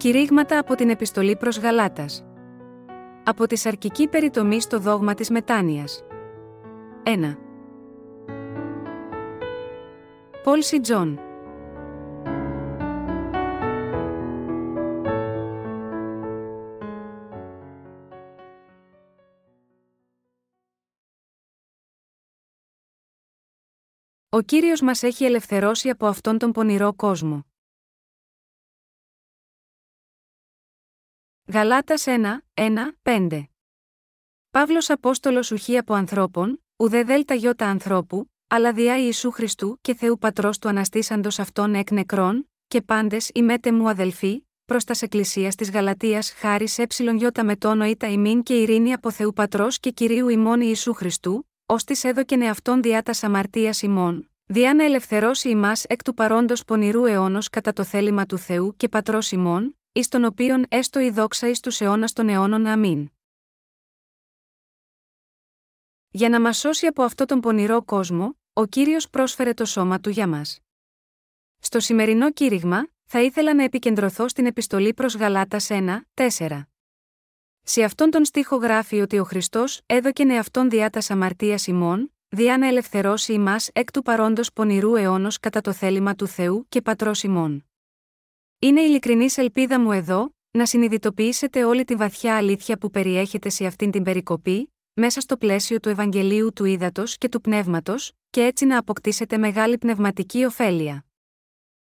Κηρύγματα 0.00 0.58
από 0.58 0.74
την 0.74 0.90
Επιστολή 0.90 1.36
προς 1.36 1.58
Γαλάτας. 1.58 2.24
Από 3.24 3.46
τη 3.46 3.56
σαρκική 3.56 4.08
περιτομή 4.08 4.60
στο 4.60 4.78
δόγμα 4.78 5.14
της 5.14 5.30
μετάνοιας. 5.30 6.04
1. 7.04 7.36
Πολ 10.42 10.62
Σι 10.62 10.80
Τζον 10.80 11.18
Ο 24.28 24.40
Κύριος 24.40 24.80
μας 24.80 25.02
έχει 25.02 25.24
ελευθερώσει 25.24 25.88
από 25.88 26.06
αυτόν 26.06 26.38
τον 26.38 26.52
πονηρό 26.52 26.92
κόσμο. 26.94 27.49
Γαλάτας 31.52 32.04
1, 32.06 32.10
1, 32.54 32.68
5. 33.02 33.44
Παύλος 34.50 34.90
Απόστολος 34.90 35.50
ουχή 35.50 35.76
από 35.76 35.94
ανθρώπων, 35.94 36.64
ουδέ 36.76 37.02
δέλτα 37.02 37.34
γιώτα 37.34 37.66
ανθρώπου, 37.66 38.30
αλλά 38.46 38.72
διά 38.72 38.98
Ιησού 38.98 39.30
Χριστού 39.30 39.78
και 39.80 39.94
Θεού 39.94 40.18
Πατρός 40.18 40.58
του 40.58 40.68
αναστήσαντος 40.68 41.38
αυτών 41.38 41.74
εκ 41.74 41.90
νεκρών, 41.90 42.50
και 42.68 42.80
πάντες 42.82 43.30
ημέτε 43.34 43.72
μου 43.72 43.88
αδελφοί, 43.88 44.46
προς 44.64 44.84
τας 44.84 45.02
εκκλησίας 45.02 45.54
της 45.54 45.70
Γαλατεία 45.70 46.22
χάρη 46.36 46.68
σε 46.68 46.86
γιώτα 47.16 47.44
με 47.44 47.56
τόνο 47.56 47.84
ητα 47.84 48.06
ημίν 48.06 48.42
και 48.42 48.54
ειρήνη 48.54 48.92
από 48.92 49.10
Θεού 49.10 49.32
Πατρός 49.32 49.80
και 49.80 49.90
κυρίου 49.90 50.28
ημών 50.28 50.60
Ιησού 50.60 50.92
Χριστού, 50.92 51.48
ως 51.66 51.84
της 51.84 52.04
έδωκεν 52.04 52.42
εαυτόν 52.42 52.82
διά 52.82 53.02
τας 53.02 53.22
αμαρτίας 53.22 53.82
ημών, 53.82 54.30
διά 54.46 54.74
να 54.74 54.84
ελευθερώσει 54.84 55.48
ημάς 55.48 55.84
εκ 55.84 56.02
του 56.02 56.14
παρόντος 56.14 56.64
πονηρού 56.64 57.04
αιώνος 57.04 57.48
κατά 57.48 57.72
το 57.72 57.84
θέλημα 57.84 58.26
του 58.26 58.38
Θεού 58.38 58.74
και 58.76 58.88
Πατρός 58.88 59.32
ημών, 59.32 59.74
εις 59.92 60.08
τον 60.08 60.24
οποίον 60.24 60.66
έστω 60.68 61.00
η 61.00 61.10
δόξα 61.10 61.48
εις 61.48 61.60
τους 61.60 61.80
αιώνας 61.80 62.12
των 62.12 62.28
αιώνων 62.28 62.66
αμήν. 62.66 63.10
Για 66.10 66.28
να 66.28 66.40
μας 66.40 66.58
σώσει 66.58 66.86
από 66.86 67.02
αυτό 67.02 67.24
τον 67.24 67.40
πονηρό 67.40 67.82
κόσμο, 67.82 68.38
ο 68.52 68.66
Κύριος 68.66 69.10
πρόσφερε 69.10 69.54
το 69.54 69.64
σώμα 69.64 70.00
του 70.00 70.10
για 70.10 70.26
μας. 70.26 70.60
Στο 71.58 71.80
σημερινό 71.80 72.32
κήρυγμα, 72.32 72.88
θα 73.04 73.20
ήθελα 73.22 73.54
να 73.54 73.62
επικεντρωθώ 73.62 74.28
στην 74.28 74.46
επιστολή 74.46 74.94
προς 74.94 75.16
Γαλάτας 75.16 75.68
1, 75.70 76.00
4. 76.14 76.62
Σε 77.62 77.82
αυτόν 77.82 78.10
τον 78.10 78.24
στίχο 78.24 78.56
γράφει 78.56 79.00
ότι 79.00 79.18
ο 79.18 79.24
Χριστός 79.24 79.80
έδωκε 79.86 80.22
εαυτόν 80.22 80.70
διά 80.70 80.90
τα 80.90 81.00
αμαρτίας 81.08 81.66
ημών, 81.66 82.14
διά 82.28 82.58
να 82.58 82.66
ελευθερώσει 82.66 83.32
ημάς 83.32 83.70
εκ 83.72 83.90
του 83.90 84.02
παρόντος 84.02 84.52
πονηρού 84.52 84.96
αιώνος 84.96 85.40
κατά 85.40 85.60
το 85.60 85.72
θέλημα 85.72 86.14
του 86.14 86.26
Θεού 86.26 86.66
και 86.68 86.82
Πατρός 86.82 87.22
ημών. 87.22 87.69
Είναι 88.62 88.80
ειλικρινής 88.80 89.38
ελπίδα 89.38 89.80
μου 89.80 89.92
εδώ, 89.92 90.34
να 90.50 90.66
συνειδητοποιήσετε 90.66 91.64
όλη 91.64 91.84
τη 91.84 91.94
βαθιά 91.94 92.36
αλήθεια 92.36 92.78
που 92.78 92.90
περιέχεται 92.90 93.48
σε 93.48 93.66
αυτήν 93.66 93.90
την 93.90 94.02
περικοπή, 94.02 94.74
μέσα 94.94 95.20
στο 95.20 95.36
πλαίσιο 95.36 95.80
του 95.80 95.88
Ευαγγελίου 95.88 96.52
του 96.52 96.64
Ήδατος 96.64 97.18
και 97.18 97.28
του 97.28 97.40
Πνεύματος, 97.40 98.12
και 98.30 98.44
έτσι 98.44 98.64
να 98.64 98.78
αποκτήσετε 98.78 99.38
μεγάλη 99.38 99.78
πνευματική 99.78 100.44
ωφέλεια. 100.44 101.04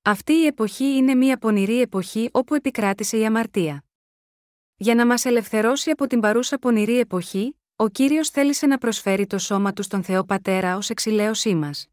Αυτή 0.02 0.34
η 0.34 0.46
εποχή 0.46 0.84
είναι 0.84 1.16
μια 1.16 1.38
πονηρή 1.38 1.82
εποχή 1.82 2.30
όπου 2.32 2.56
επικράτησε 2.56 3.18
η 3.18 3.26
αμαρτία. 3.26 3.84
Για 4.76 4.96
να 4.96 5.06
μας 5.06 5.26
ελευθερώσει 5.26 5.90
από 5.90 6.08
την 6.08 6.20
παρούσα 6.20 6.58
πονηρή 6.58 7.00
εποχή, 7.00 7.60
ο 7.76 7.88
κύριος 7.88 8.30
θέλησε 8.30 8.66
να 8.66 8.78
προσφέρει 8.78 9.28
το 9.28 9.38
σώμα 9.38 9.74
του 9.74 9.84
στον 9.84 10.04
Θεό 10.04 10.24
Πατέρα 10.24 10.78
ως 10.78 10.90
εξηλαίωσή 10.90 11.56
μας. 11.56 11.88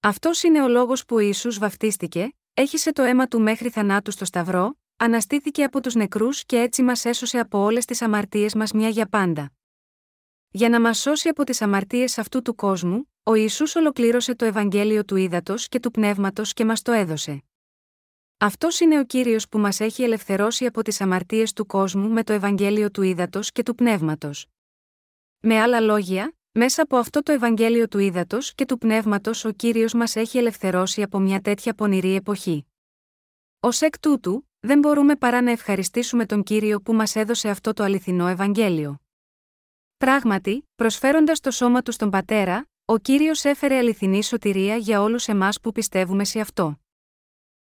Αυτός 0.00 0.42
είναι 0.42 0.62
ο 0.62 0.68
λόγος 0.68 1.04
που 1.04 1.16
ο 1.16 1.18
Ιησούς 1.18 1.58
βαφτίστηκε, 1.58 2.34
έχισε 2.60 2.92
το 2.92 3.02
αίμα 3.02 3.26
του 3.26 3.40
μέχρι 3.40 3.70
θανάτου 3.70 4.10
στο 4.10 4.24
Σταυρό, 4.24 4.78
αναστήθηκε 4.96 5.64
από 5.64 5.80
τους 5.80 5.94
νεκρούς 5.94 6.44
και 6.44 6.58
έτσι 6.58 6.82
μας 6.82 7.04
έσωσε 7.04 7.38
από 7.38 7.58
όλες 7.58 7.84
τις 7.84 8.02
αμαρτίες 8.02 8.54
μας 8.54 8.72
μια 8.72 8.88
για 8.88 9.06
πάντα. 9.06 9.52
Για 10.50 10.68
να 10.68 10.80
μας 10.80 10.98
σώσει 10.98 11.28
από 11.28 11.44
τις 11.44 11.62
αμαρτίες 11.62 12.18
αυτού 12.18 12.42
του 12.42 12.54
κόσμου, 12.54 13.12
ο 13.22 13.34
Ισού 13.34 13.64
ολοκλήρωσε 13.74 14.34
το 14.34 14.44
Ευαγγέλιο 14.44 15.04
του 15.04 15.16
Ήδατος 15.16 15.68
και 15.68 15.80
του 15.80 15.90
Πνεύματος 15.90 16.52
και 16.52 16.64
μας 16.64 16.82
το 16.82 16.92
έδωσε. 16.92 17.44
Αυτός 18.38 18.80
είναι 18.80 18.98
ο 18.98 19.04
κύριος 19.04 19.48
που 19.48 19.58
μας 19.58 19.80
έχει 19.80 20.02
ελευθερώσει 20.02 20.66
από 20.66 20.82
τις 20.82 21.00
αμαρτίες 21.00 21.52
του 21.52 21.66
κόσμου 21.66 22.08
με 22.08 22.24
το 22.24 22.32
Ευαγγέλιο 22.32 22.90
του 22.90 23.02
Ήδατος 23.02 23.52
και 23.52 23.62
του 23.62 23.74
Πνεύματος. 23.74 24.46
Με 25.40 25.60
άλλα 25.60 25.80
λόγια, 25.80 26.34
μέσα 26.52 26.82
από 26.82 26.96
αυτό 26.96 27.22
το 27.22 27.32
Ευαγγέλιο 27.32 27.88
του 27.88 27.98
Ήδατος 27.98 28.54
και 28.54 28.64
του 28.64 28.78
Πνεύματος 28.78 29.44
ο 29.44 29.50
κύριος 29.50 29.92
μας 29.92 30.16
έχει 30.16 30.38
ελευθερώσει 30.38 31.02
από 31.02 31.18
μια 31.18 31.40
τέτοια 31.40 31.74
πονηρή 31.74 32.14
εποχή. 32.14 32.66
Ω 33.60 33.68
εκ 33.80 33.98
τούτου, 33.98 34.48
δεν 34.60 34.78
μπορούμε 34.78 35.16
παρά 35.16 35.40
να 35.42 35.50
ευχαριστήσουμε 35.50 36.26
τον 36.26 36.42
κύριο 36.42 36.80
που 36.80 36.94
μας 36.94 37.16
έδωσε 37.16 37.48
αυτό 37.48 37.72
το 37.72 37.82
αληθινό 37.82 38.26
Ευαγγέλιο. 38.26 39.00
Πράγματι, 39.96 40.68
προσφέροντας 40.74 41.40
το 41.40 41.50
σώμα 41.50 41.82
του 41.82 41.92
στον 41.92 42.10
πατέρα, 42.10 42.68
ο 42.84 42.98
κύριος 42.98 43.44
έφερε 43.44 43.76
αληθινή 43.76 44.24
σωτηρία 44.24 44.76
για 44.76 45.02
όλους 45.02 45.28
εμάς 45.28 45.60
που 45.60 45.72
πιστεύουμε 45.72 46.24
σε 46.24 46.40
αυτό. 46.40 46.80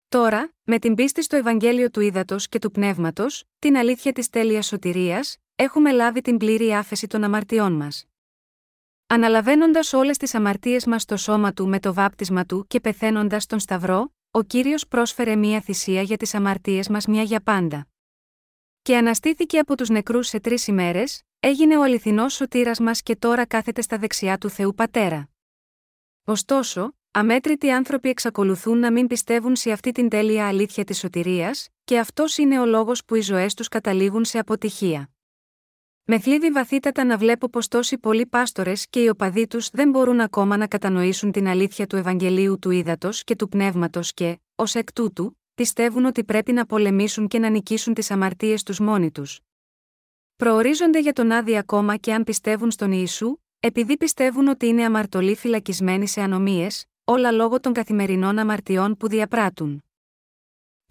Τώρα, 0.09 0.53
με 0.62 0.78
την 0.78 0.94
πίστη 0.94 1.22
στο 1.22 1.37
Ευαγγέλιο 1.37 1.91
του 1.91 2.00
Ήδατος 2.00 2.49
και 2.49 2.59
του 2.59 2.70
Πνεύματος, 2.70 3.44
την 3.59 3.76
αλήθεια 3.76 4.12
της 4.12 4.28
τέλειας 4.28 4.66
σωτηρίας, 4.66 5.37
έχουμε 5.54 5.93
λάβει 5.93 6.20
την 6.20 6.37
πλήρη 6.37 6.75
άφεση 6.75 7.06
των 7.06 7.25
αμαρτιών 7.25 7.72
μας. 7.72 8.06
Αναλαβαίνοντας 9.15 9.93
όλες 9.93 10.17
τις 10.17 10.34
αμαρτίες 10.34 10.87
μας 10.87 11.03
στο 11.03 11.17
σώμα 11.17 11.53
του 11.53 11.69
με 11.69 11.81
το 11.81 11.95
βάπτισμα 11.95 12.45
του 12.45 12.67
και 12.69 12.81
πεθαίνοντας 12.81 13.43
στον 13.43 13.59
Σταυρό, 13.59 14.15
ο 14.31 14.43
κύριος 14.43 14.89
πρόσφερε 14.89 15.37
μία 15.37 15.61
θυσία 15.61 16.03
για 16.03 16.17
τις 16.17 16.34
αμαρτίες 16.34 16.89
μας 16.89 17.06
μια 17.06 17.23
για 17.23 17.43
πάντα. 17.43 17.87
Και 18.83 18.97
αναστήθηκε 18.97 19.59
από 19.59 19.77
τους 19.77 19.89
νεκρούς 19.89 20.28
σε 20.28 20.41
τρεις 20.41 20.67
ημέρες, 20.67 21.23
έγινε 21.41 21.77
ο 21.78 21.83
αληθινός 21.83 22.34
σωτήρας 22.34 22.81
μας 22.81 23.03
και 23.03 23.17
τώρα 23.17 23.47
κάθεται 23.47 23.83
στα 23.83 23.99
δεξιά 23.99 24.39
του 24.39 24.50
Θεού 24.50 24.75
Πατέρα. 24.75 25.29
Ωστόσο, 26.25 26.94
αμέτρητοι 27.11 27.71
άνθρωποι 27.71 28.09
εξακολουθούν 28.09 28.79
να 28.79 28.93
μην 28.93 29.06
πιστεύουν 29.06 29.56
σε 29.56 29.73
αυτή 29.73 29.93
την 29.93 30.09
τέλεια 30.09 30.47
αλήθεια 30.47 30.84
της 30.84 30.99
σωτηρίας, 30.99 31.69
και 31.84 31.99
αυτός 31.99 32.37
είναι 32.37 32.61
ο 32.61 32.67
λόγος 32.67 33.05
που 33.05 33.15
οι 33.15 33.21
ζωές 33.21 33.55
τους 33.55 33.69
καταλήγουν 33.69 34.25
σε 34.25 34.39
αποτυχία. 34.39 35.12
Με 36.04 36.18
θλίβει 36.18 36.50
βαθύτατα 36.50 37.04
να 37.04 37.16
βλέπω 37.16 37.48
πως 37.48 37.68
τόσοι 37.68 37.98
πολλοί 37.98 38.26
πάστορες 38.26 38.86
και 38.88 39.02
οι 39.02 39.08
οπαδοί 39.08 39.46
τους 39.46 39.70
δεν 39.72 39.90
μπορούν 39.90 40.20
ακόμα 40.20 40.56
να 40.56 40.66
κατανοήσουν 40.66 41.32
την 41.32 41.46
αλήθεια 41.46 41.86
του 41.86 41.96
Ευαγγελίου 41.96 42.58
του 42.58 42.70
Ήδατος 42.70 43.24
και 43.24 43.36
του 43.36 43.48
Πνεύματος 43.48 44.12
και, 44.14 44.38
ως 44.54 44.74
εκ 44.74 44.92
τούτου, 44.92 45.38
πιστεύουν 45.54 46.04
ότι 46.04 46.24
πρέπει 46.24 46.52
να 46.52 46.66
πολεμήσουν 46.66 47.28
και 47.28 47.38
να 47.38 47.48
νικήσουν 47.48 47.94
τις 47.94 48.10
αμαρτίες 48.10 48.62
τους 48.62 48.80
μόνοι 48.80 49.10
τους. 49.10 49.40
Προορίζονται 50.36 51.00
για 51.00 51.12
τον 51.12 51.30
άδεια 51.30 51.58
ακόμα 51.58 51.96
και 51.96 52.12
αν 52.12 52.24
πιστεύουν 52.24 52.70
στον 52.70 52.92
Ιησού, 52.92 53.36
επειδή 53.60 53.96
πιστεύουν 53.96 54.48
ότι 54.48 54.66
είναι 54.66 54.84
αμαρτωλοί 54.84 55.36
φυλακισμένοι 55.36 56.08
σε 56.08 56.20
ανομίες, 56.20 56.84
όλα 57.04 57.30
λόγω 57.30 57.60
των 57.60 57.72
καθημερινών 57.72 58.38
αμαρτιών 58.38 58.96
που 58.96 59.08
διαπράττουν. 59.08 59.84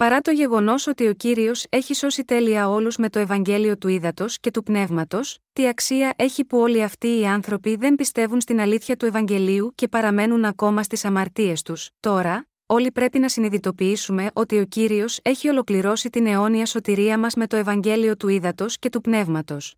Παρά 0.01 0.19
το 0.21 0.31
γεγονός 0.31 0.87
ότι 0.87 1.07
ο 1.07 1.13
κύριος 1.13 1.65
έχει 1.69 1.93
σώσει 1.93 2.23
τέλεια 2.25 2.69
όλους 2.69 2.97
με 2.97 3.09
το 3.09 3.19
Ευαγγέλιο 3.19 3.77
του 3.77 3.87
Ήδατος 3.87 4.39
και 4.39 4.51
του 4.51 4.63
Πνεύματος, 4.63 5.37
τι 5.53 5.67
αξία 5.67 6.13
έχει 6.15 6.45
που 6.45 6.57
όλοι 6.57 6.83
αυτοί 6.83 7.19
οι 7.19 7.25
άνθρωποι 7.25 7.75
δεν 7.75 7.95
πιστεύουν 7.95 8.41
στην 8.41 8.59
αλήθεια 8.59 8.95
του 8.95 9.05
Ευαγγελίου 9.05 9.71
και 9.75 9.87
παραμένουν 9.87 10.45
ακόμα 10.45 10.83
στις 10.83 11.05
αμαρτίες 11.05 11.61
τους. 11.61 11.89
Τώρα, 11.99 12.47
όλοι 12.65 12.91
πρέπει 12.91 13.19
να 13.19 13.29
συνειδητοποιήσουμε 13.29 14.29
ότι 14.33 14.59
ο 14.59 14.65
κύριος 14.65 15.19
έχει 15.21 15.49
ολοκληρώσει 15.49 16.09
την 16.09 16.25
αιώνια 16.25 16.65
σωτηρία 16.65 17.19
μας 17.19 17.35
με 17.35 17.47
το 17.47 17.55
Ευαγγέλιο 17.55 18.17
του 18.17 18.27
Ήδατος 18.27 18.79
και 18.79 18.89
του 18.89 19.01
Πνεύματος. 19.01 19.75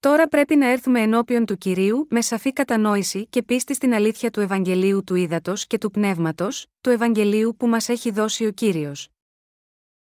Τώρα 0.00 0.28
πρέπει 0.28 0.56
να 0.56 0.70
έρθουμε 0.70 1.00
ενώπιον 1.00 1.44
του 1.44 1.56
κυρίου 1.56 2.06
με 2.10 2.20
σαφή 2.20 2.52
κατανόηση 2.52 3.26
και 3.26 3.42
πίστη 3.42 3.74
στην 3.74 3.94
αλήθεια 3.94 4.30
του 4.30 4.40
Ευαγγελίου 4.40 5.04
του 5.04 5.14
Ήδατος 5.14 5.66
και 5.66 5.78
του 5.78 5.90
Πνεύματος, 5.90 6.66
του 6.80 6.90
Ευαγγελίου 6.90 7.56
που 7.58 7.66
μας 7.66 7.88
έχει 7.88 8.10
δώσει 8.10 8.46
ο 8.46 8.50
κύριος. 8.50 9.08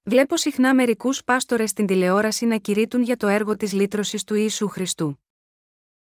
Βλέπω 0.08 0.38
συχνά 0.38 0.74
μερικούς 0.76 1.24
πάστορες 1.24 1.70
στην 1.70 1.86
τηλεόραση 1.86 2.46
να 2.46 2.58
κηρύττουν 2.58 3.02
για 3.02 3.18
το 3.18 3.28
έργο 3.28 3.56
της 3.56 3.74
λύτρωσης 3.74 4.24
του 4.24 4.36
Ιησού 4.36 4.68
Χριστού. 4.68 5.24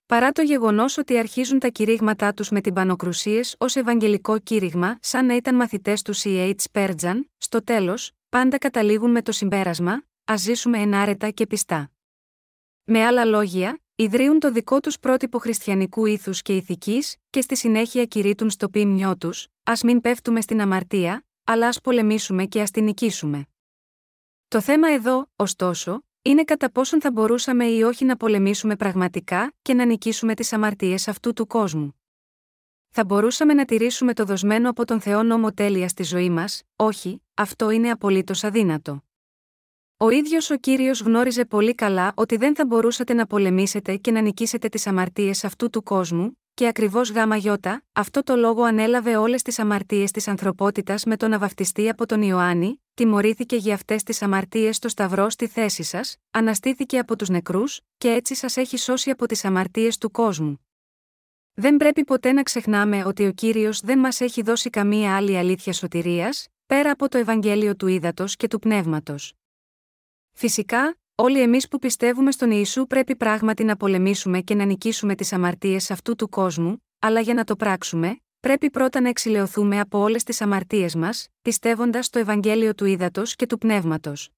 Παρά 0.05 0.31
το 0.31 0.41
γεγονός 0.41 0.97
ότι 0.97 1.17
αρχίζουν 1.17 1.59
τα 1.59 1.67
κηρύγματά 1.67 2.33
τους 2.33 2.49
με 2.49 2.61
την 2.61 2.73
πανοκρουσίες 2.73 3.55
ως 3.57 3.75
ευαγγελικό 3.75 4.39
κήρυγμα, 4.39 4.97
σαν 5.01 5.25
να 5.25 5.35
ήταν 5.35 5.55
μαθητές 5.55 6.01
του 6.01 6.15
C.H. 6.15 6.53
Spurgeon, 6.71 7.19
στο 7.37 7.63
τέλος, 7.63 8.11
πάντα 8.29 8.57
καταλήγουν 8.57 9.11
με 9.11 9.21
το 9.21 9.31
συμπέρασμα: 9.31 10.03
Α 10.31 10.35
ζήσουμε 10.37 10.77
ενάρετα 10.77 11.29
και 11.29 11.47
πιστά. 11.47 11.91
Με 12.83 13.05
άλλα 13.05 13.25
λόγια, 13.25 13.79
ιδρύουν 13.95 14.39
το 14.39 14.51
δικό 14.51 14.79
τους 14.79 14.99
πρότυπο 14.99 15.39
χριστιανικού 15.39 16.05
ήθους 16.05 16.41
και 16.41 16.55
ηθικής, 16.55 17.15
και 17.29 17.41
στη 17.41 17.55
συνέχεια 17.55 18.05
κηρύττουν 18.05 18.49
στο 18.49 18.69
ποιμνιό 18.69 19.17
τους: 19.17 19.47
Α 19.63 19.73
μην 19.83 20.01
πέφτουμε 20.01 20.41
στην 20.41 20.61
αμαρτία, 20.61 21.25
αλλά 21.43 21.67
ας 21.67 21.81
πολεμήσουμε 21.81 22.45
και 22.45 22.61
ας 22.61 22.71
την 22.71 22.83
νικήσουμε. 22.83 23.47
Το 24.49 24.61
θέμα 24.61 24.87
εδώ, 24.87 25.31
ωστόσο, 25.35 26.03
είναι 26.21 26.43
κατά 26.43 26.71
πόσον 26.71 27.01
θα 27.01 27.11
μπορούσαμε 27.11 27.65
ή 27.65 27.81
όχι 27.81 28.05
να 28.05 28.17
πολεμήσουμε 28.17 28.75
πραγματικά 28.75 29.53
και 29.61 29.73
να 29.73 29.85
νικήσουμε 29.85 30.33
τις 30.33 30.53
αμαρτίες 30.53 31.07
αυτού 31.07 31.33
του 31.33 31.47
κόσμου. 31.47 32.01
Θα 32.89 33.05
μπορούσαμε 33.05 33.53
να 33.53 33.65
τηρήσουμε 33.65 34.13
το 34.13 34.25
δοσμένο 34.25 34.69
από 34.69 34.85
τον 34.85 35.01
Θεό 35.01 35.23
νόμο 35.23 35.53
τέλεια 35.53 35.87
στη 35.87 36.03
ζωή 36.03 36.29
μας, 36.29 36.63
όχι, 36.75 37.21
αυτό 37.33 37.69
είναι 37.69 37.91
απολύτως 37.91 38.43
αδύνατο. 38.43 39.03
Ο 39.97 40.09
ίδιος 40.09 40.49
ο 40.49 40.57
κύριος 40.57 41.01
γνώριζε 41.01 41.45
πολύ 41.45 41.75
καλά 41.75 42.11
ότι 42.15 42.37
δεν 42.37 42.55
θα 42.55 42.65
μπορούσατε 42.65 43.13
να 43.13 43.27
πολεμήσετε 43.27 43.95
και 43.95 44.11
να 44.11 44.21
νικήσετε 44.21 44.69
τις 44.69 44.87
αμαρτίες 44.87 45.43
αυτού 45.43 45.69
του 45.69 45.83
κόσμου, 45.83 46.39
και 46.57 46.67
ακριβώς 46.67 47.11
γάμα 47.11 47.35
γιώτα, 47.35 47.83
αυτό 47.93 48.23
το 48.23 48.35
λόγο 48.35 48.63
ανέλαβε 48.63 49.17
όλες 49.17 49.41
τις 49.41 49.59
αμαρτίες 49.59 50.11
της 50.11 50.27
ανθρωπότητας 50.27 51.05
με 51.05 51.17
τον 51.17 51.33
να 51.33 51.89
από 51.89 52.05
τον 52.05 52.21
Ιωάννη, 52.21 52.81
τιμωρήθηκε 52.93 53.55
για 53.55 53.73
αυτές 53.73 54.03
τις 54.03 54.21
αμαρτίες 54.21 54.75
στο 54.75 54.89
Σταυρό 54.89 55.29
στη 55.29 55.47
θέση 55.47 55.83
σας, 55.83 56.17
αναστήθηκε 56.31 56.99
από 56.99 57.15
τους 57.15 57.29
νεκρούς, 57.29 57.81
και 57.97 58.11
έτσι 58.11 58.35
σας 58.35 58.57
έχει 58.57 58.77
σώσει 58.77 59.09
από 59.09 59.25
τις 59.25 59.45
αμαρτίες 59.45 59.97
του 59.97 60.11
κόσμου. 60.11 60.67
Δεν 61.53 61.77
πρέπει 61.77 62.03
ποτέ 62.03 62.31
να 62.31 62.43
ξεχνάμε 62.43 63.05
ότι 63.05 63.25
ο 63.25 63.31
κύριος 63.31 63.79
δεν 63.79 63.99
μας 63.99 64.21
έχει 64.21 64.41
δώσει 64.41 64.69
καμία 64.69 65.15
άλλη 65.15 65.37
αλήθεια 65.37 65.73
σωτηρίας, 65.73 66.47
πέρα 66.65 66.91
από 66.91 67.09
το 67.09 67.17
Ευαγγέλιο 67.17 67.75
του 67.75 67.87
Ήδατος 67.87 68.35
και 68.35 68.47
του 68.47 68.59
Πνεύματος. 68.59 69.33
Φυσικά, 70.33 70.97
όλοι 71.19 71.41
εμείς 71.41 71.67
που 71.67 71.79
πιστεύουμε 71.79 72.31
στον 72.31 72.51
Ιησού 72.51 72.87
πρέπει 72.87 73.15
πράγματι 73.15 73.63
να 73.63 73.77
πολεμήσουμε 73.77 74.41
και 74.41 74.55
να 74.55 74.65
νικήσουμε 74.65 75.15
τις 75.15 75.33
αμαρτίες 75.33 75.91
αυτού 75.91 76.15
του 76.15 76.29
κόσμου, 76.29 76.83
αλλά 76.99 77.19
για 77.19 77.33
να 77.33 77.43
το 77.43 77.55
πράξουμε, 77.55 78.21
πρέπει 78.39 78.69
πρώτα 78.69 79.01
να 79.01 79.09
εξηλαιωθούμε 79.09 79.79
από 79.79 79.99
όλες 79.99 80.23
τις 80.23 80.41
αμαρτίες 80.41 80.95
μας, 80.95 81.27
πιστεύοντας 81.41 82.05
στο 82.05 82.19
Ευαγγέλιο 82.19 82.75
του 82.75 82.85
Ήδατος 82.85 83.35
και 83.35 83.45
του 83.45 83.57
Πνεύματος. 83.57 84.29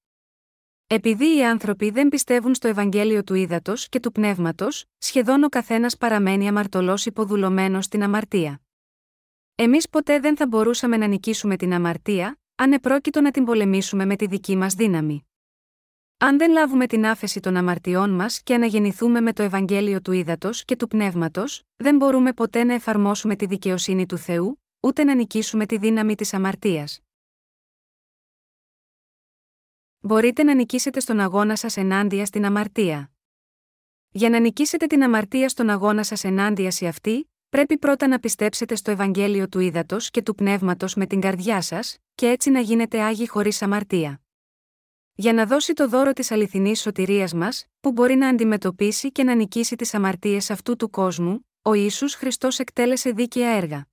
Επειδή 0.86 1.36
οι 1.36 1.44
άνθρωποι 1.44 1.90
δεν 1.90 2.08
πιστεύουν 2.08 2.54
στο 2.54 2.68
Ευαγγέλιο 2.68 3.24
του 3.24 3.34
Ήδατος 3.34 3.88
και 3.88 4.00
του 4.00 4.12
Πνεύματος, 4.12 4.84
σχεδόν 4.98 5.42
ο 5.42 5.48
καθένας 5.48 5.96
παραμένει 5.96 6.48
αμαρτωλός 6.48 7.06
υποδουλωμένος 7.06 7.84
στην 7.84 8.02
αμαρτία. 8.02 8.60
Εμείς 9.54 9.88
ποτέ 9.88 10.20
δεν 10.20 10.36
θα 10.36 10.46
μπορούσαμε 10.46 10.96
να 10.96 11.06
νικήσουμε 11.06 11.56
την 11.56 11.72
αμαρτία, 11.72 12.38
αν 12.54 12.72
επρόκειτο 12.72 13.20
να 13.20 13.30
την 13.30 13.44
πολεμήσουμε 13.44 14.06
με 14.06 14.16
τη 14.16 14.26
δική 14.26 14.56
μας 14.56 14.74
δύναμη. 14.74 15.24
Αν 16.22 16.38
δεν 16.38 16.50
λάβουμε 16.50 16.86
την 16.86 17.06
άφεση 17.06 17.40
των 17.40 17.56
αμαρτιών 17.56 18.10
μας 18.10 18.42
και 18.42 18.54
αναγεννηθούμε 18.54 19.20
με 19.20 19.32
το 19.32 19.42
Ευαγγέλιο 19.42 20.00
του 20.00 20.12
Ήδατος 20.12 20.64
και 20.64 20.76
του 20.76 20.88
Πνεύματος, 20.88 21.62
δεν 21.76 21.96
μπορούμε 21.96 22.32
ποτέ 22.32 22.64
να 22.64 22.74
εφαρμόσουμε 22.74 23.36
τη 23.36 23.46
δικαιοσύνη 23.46 24.06
του 24.06 24.16
Θεού, 24.16 24.62
ούτε 24.80 25.04
να 25.04 25.14
νικήσουμε 25.14 25.66
τη 25.66 25.78
δύναμη 25.78 26.14
της 26.14 26.34
αμαρτίας. 26.34 27.00
Μπορείτε 30.00 30.42
να 30.42 30.54
νικήσετε 30.54 31.00
στον 31.00 31.20
αγώνα 31.20 31.56
σας 31.56 31.76
ενάντια 31.76 32.26
στην 32.26 32.44
αμαρτία. 32.44 33.10
Για 34.10 34.30
να 34.30 34.38
νικήσετε 34.38 34.86
την 34.86 35.02
αμαρτία 35.02 35.48
στον 35.48 35.70
αγώνα 35.70 36.02
σας 36.02 36.24
ενάντια 36.24 36.70
σε 36.70 36.86
αυτή, 36.86 37.30
πρέπει 37.48 37.78
πρώτα 37.78 38.08
να 38.08 38.18
πιστέψετε 38.18 38.74
στο 38.74 38.90
Ευαγγέλιο 38.90 39.48
του 39.48 39.58
Ήδατος 39.58 40.10
και 40.10 40.22
του 40.22 40.34
Πνεύματος 40.34 40.94
με 40.94 41.06
την 41.06 41.20
καρδιά 41.20 41.60
σας, 41.60 41.98
και 42.14 42.28
έτσι 42.28 42.50
να 42.50 42.60
γίνετε 42.60 43.00
άγιοι 43.00 43.26
χωρίς 43.26 43.62
αμαρτία 43.62 44.20
για 45.20 45.32
να 45.32 45.46
δώσει 45.46 45.72
το 45.72 45.88
δώρο 45.88 46.12
της 46.12 46.30
αληθινής 46.30 46.80
σωτηρίας 46.80 47.32
μας, 47.34 47.66
που 47.80 47.92
μπορεί 47.92 48.14
να 48.14 48.28
αντιμετωπίσει 48.28 49.12
και 49.12 49.24
να 49.24 49.34
νικήσει 49.34 49.76
τις 49.76 49.94
αμαρτίες 49.94 50.50
αυτού 50.50 50.76
του 50.76 50.90
κόσμου, 50.90 51.46
ο 51.62 51.72
ίσου 51.72 52.10
Χριστός 52.10 52.58
εκτέλεσε 52.58 53.10
δίκαια 53.10 53.50
έργα. 53.50 53.86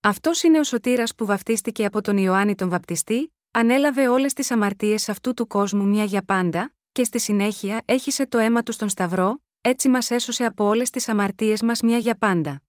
Αυτός 0.00 0.42
είναι 0.42 0.58
ο 0.58 0.64
σωτήρας 0.64 1.14
που 1.14 1.24
βαφτίστηκε 1.26 1.84
από 1.84 2.00
τον 2.00 2.16
Ιωάννη 2.16 2.54
τον 2.54 2.68
Βαπτιστή, 2.68 3.34
ανέλαβε 3.50 4.08
όλες 4.08 4.32
τις 4.32 4.50
αμαρτίες 4.50 5.08
αυτού 5.08 5.34
του 5.34 5.46
κόσμου 5.46 5.84
μια 5.84 6.04
για 6.04 6.22
πάντα, 6.22 6.74
και 6.92 7.04
στη 7.04 7.18
συνέχεια 7.18 7.82
έχισε 7.84 8.26
το 8.26 8.38
αίμα 8.38 8.62
του 8.62 8.72
στον 8.72 8.88
Σταυρό, 8.88 9.42
έτσι 9.60 9.88
μας 9.88 10.10
έσωσε 10.10 10.44
από 10.44 10.64
όλες 10.64 10.90
τις 10.90 11.08
αμαρτίες 11.08 11.62
μας 11.62 11.80
μια 11.80 11.98
για 11.98 12.14
πάντα. 12.14 12.62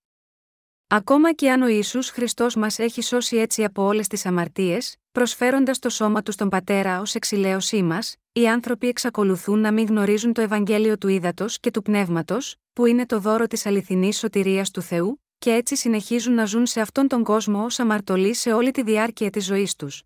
Ακόμα 0.87 1.33
και 1.33 1.51
αν 1.51 1.61
ο 1.61 1.67
Ιησούς 1.67 2.09
Χριστός 2.09 2.55
μας 2.55 2.79
έχει 2.79 3.01
σώσει 3.01 3.37
έτσι 3.37 3.63
από 3.63 3.83
όλες 3.83 4.07
τις 4.07 4.25
αμαρτίες, 4.25 4.95
προσφέροντας 5.11 5.79
το 5.79 5.89
σώμα 5.89 6.21
τους 6.21 6.33
στον 6.33 6.49
Πατέρα 6.49 6.99
ως 6.99 7.15
εξηλαίωσή 7.15 7.83
μας, 7.83 8.15
οι 8.31 8.47
άνθρωποι 8.47 8.87
εξακολουθούν 8.87 9.59
να 9.59 9.71
μην 9.71 9.85
γνωρίζουν 9.85 10.33
το 10.33 10.41
Ευαγγέλιο 10.41 10.97
του 10.97 11.07
Ήδατος 11.07 11.59
και 11.59 11.71
του 11.71 11.81
Πνεύματος, 11.81 12.55
που 12.73 12.85
είναι 12.85 13.05
το 13.05 13.19
δώρο 13.19 13.47
της 13.47 13.65
αληθινής 13.65 14.17
σωτηρίας 14.17 14.71
του 14.71 14.81
Θεού, 14.81 15.21
και 15.37 15.53
έτσι 15.53 15.75
συνεχίζουν 15.75 16.33
να 16.33 16.45
ζουν 16.45 16.65
σε 16.65 16.81
αυτόν 16.81 17.07
τον 17.07 17.23
κόσμο 17.23 17.63
ως 17.63 17.79
αμαρτωλοί 17.79 18.33
σε 18.33 18.53
όλη 18.53 18.71
τη 18.71 18.83
διάρκεια 18.83 19.29
της 19.29 19.45
ζωής 19.45 19.75
τους. 19.75 20.03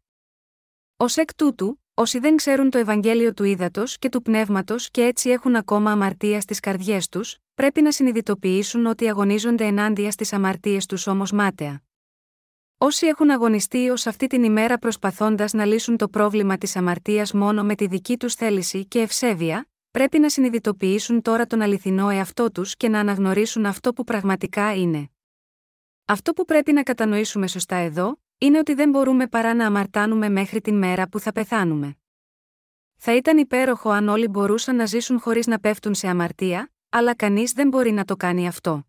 Ω 0.97 1.05
εκ 1.15 1.35
τούτου, 1.35 1.81
όσοι 1.93 2.19
δεν 2.19 2.35
ξέρουν 2.35 2.69
το 2.69 2.77
Ευαγγέλιο 2.77 3.33
του 3.33 3.43
Ήδατος 3.43 3.97
και 3.97 4.09
του 4.09 4.21
Πνεύματος 4.21 4.89
και 4.91 5.03
έτσι 5.03 5.29
έχουν 5.29 5.55
ακόμα 5.55 5.91
αμαρτία 5.91 6.41
στις 6.41 6.59
καρδιές 6.59 7.09
τους, 7.09 7.37
πρέπει 7.55 7.81
να 7.81 7.91
συνειδητοποιήσουν 7.91 8.85
ότι 8.85 9.09
αγωνίζονται 9.09 9.65
ενάντια 9.65 10.11
στις 10.11 10.33
αμαρτίες 10.33 10.85
τους 10.85 11.07
όμως 11.07 11.31
μάταια. 11.31 11.84
Όσοι 12.77 13.07
έχουν 13.07 13.29
αγωνιστεί 13.29 13.89
ως 13.89 14.07
αυτή 14.07 14.27
την 14.27 14.43
ημέρα 14.43 14.77
προσπαθώντας 14.77 15.53
να 15.53 15.65
λύσουν 15.65 15.97
το 15.97 16.09
πρόβλημα 16.09 16.57
της 16.57 16.75
αμαρτίας 16.75 17.33
μόνο 17.33 17.63
με 17.63 17.75
τη 17.75 17.87
δική 17.87 18.17
τους 18.17 18.33
θέληση 18.33 18.85
και 18.85 18.99
ευσέβεια, 18.99 19.69
πρέπει 19.91 20.19
να 20.19 20.29
συνειδητοποιήσουν 20.29 21.21
τώρα 21.21 21.45
τον 21.45 21.61
αληθινό 21.61 22.09
εαυτό 22.09 22.51
τους 22.51 22.75
και 22.75 22.89
να 22.89 22.99
αναγνωρίσουν 22.99 23.65
αυτό 23.65 23.93
που 23.93 24.03
πραγματικά 24.03 24.75
είναι. 24.75 25.09
Αυτό 26.05 26.33
που 26.33 26.45
πρέπει 26.45 26.71
να 26.71 26.83
κατανοήσουμε 26.83 27.47
σωστά 27.47 27.75
εδώ, 27.75 28.19
είναι 28.37 28.57
ότι 28.57 28.73
δεν 28.73 28.89
μπορούμε 28.89 29.27
παρά 29.27 29.53
να 29.53 29.65
αμαρτάνουμε 29.65 30.29
μέχρι 30.29 30.61
την 30.61 30.77
μέρα 30.77 31.07
που 31.09 31.19
θα 31.19 31.31
πεθάνουμε. 31.31 31.97
Θα 32.95 33.15
ήταν 33.15 33.37
υπέροχο 33.37 33.89
αν 33.89 34.07
όλοι 34.07 34.27
μπορούσαν 34.27 34.75
να 34.75 34.85
ζήσουν 34.85 35.19
χωρίς 35.19 35.47
να 35.47 35.59
πέφτουν 35.59 35.93
σε 35.93 36.07
αμαρτία, 36.07 36.71
αλλά 36.89 37.15
κανείς 37.15 37.51
δεν 37.51 37.67
μπορεί 37.67 37.91
να 37.91 38.05
το 38.05 38.15
κάνει 38.15 38.47
αυτό. 38.47 38.87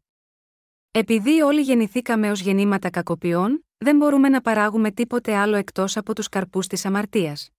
Επειδή 0.91 1.41
όλοι 1.41 1.61
γεννηθήκαμε 1.61 2.31
ως 2.31 2.41
γεννήματα 2.41 2.91
κακοποιών, 2.91 3.66
δεν 3.79 3.97
μπορούμε 3.97 4.29
να 4.29 4.41
παράγουμε 4.41 4.91
τίποτε 4.91 5.37
άλλο 5.37 5.57
εκτός 5.57 5.97
από 5.97 6.15
τους 6.15 6.29
καρπούς 6.29 6.67
της 6.67 6.85
αμαρτίας. 6.85 7.51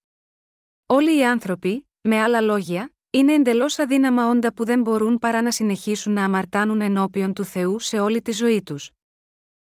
Όλοι 0.86 1.18
οι 1.18 1.24
άνθρωποι, 1.24 1.88
με 2.00 2.20
άλλα 2.20 2.40
λόγια, 2.40 2.92
είναι 3.10 3.32
εντελώς 3.32 3.78
αδύναμα 3.78 4.28
όντα 4.28 4.52
που 4.52 4.64
δεν 4.64 4.80
μπορούν 4.80 5.18
παρά 5.18 5.42
να 5.42 5.50
συνεχίσουν 5.50 6.12
να 6.12 6.24
αμαρτάνουν 6.24 6.80
ενώπιον 6.80 7.32
του 7.32 7.44
Θεού 7.44 7.78
σε 7.78 8.00
όλη 8.00 8.22
τη 8.22 8.32
ζωή 8.32 8.62
τους. 8.62 8.90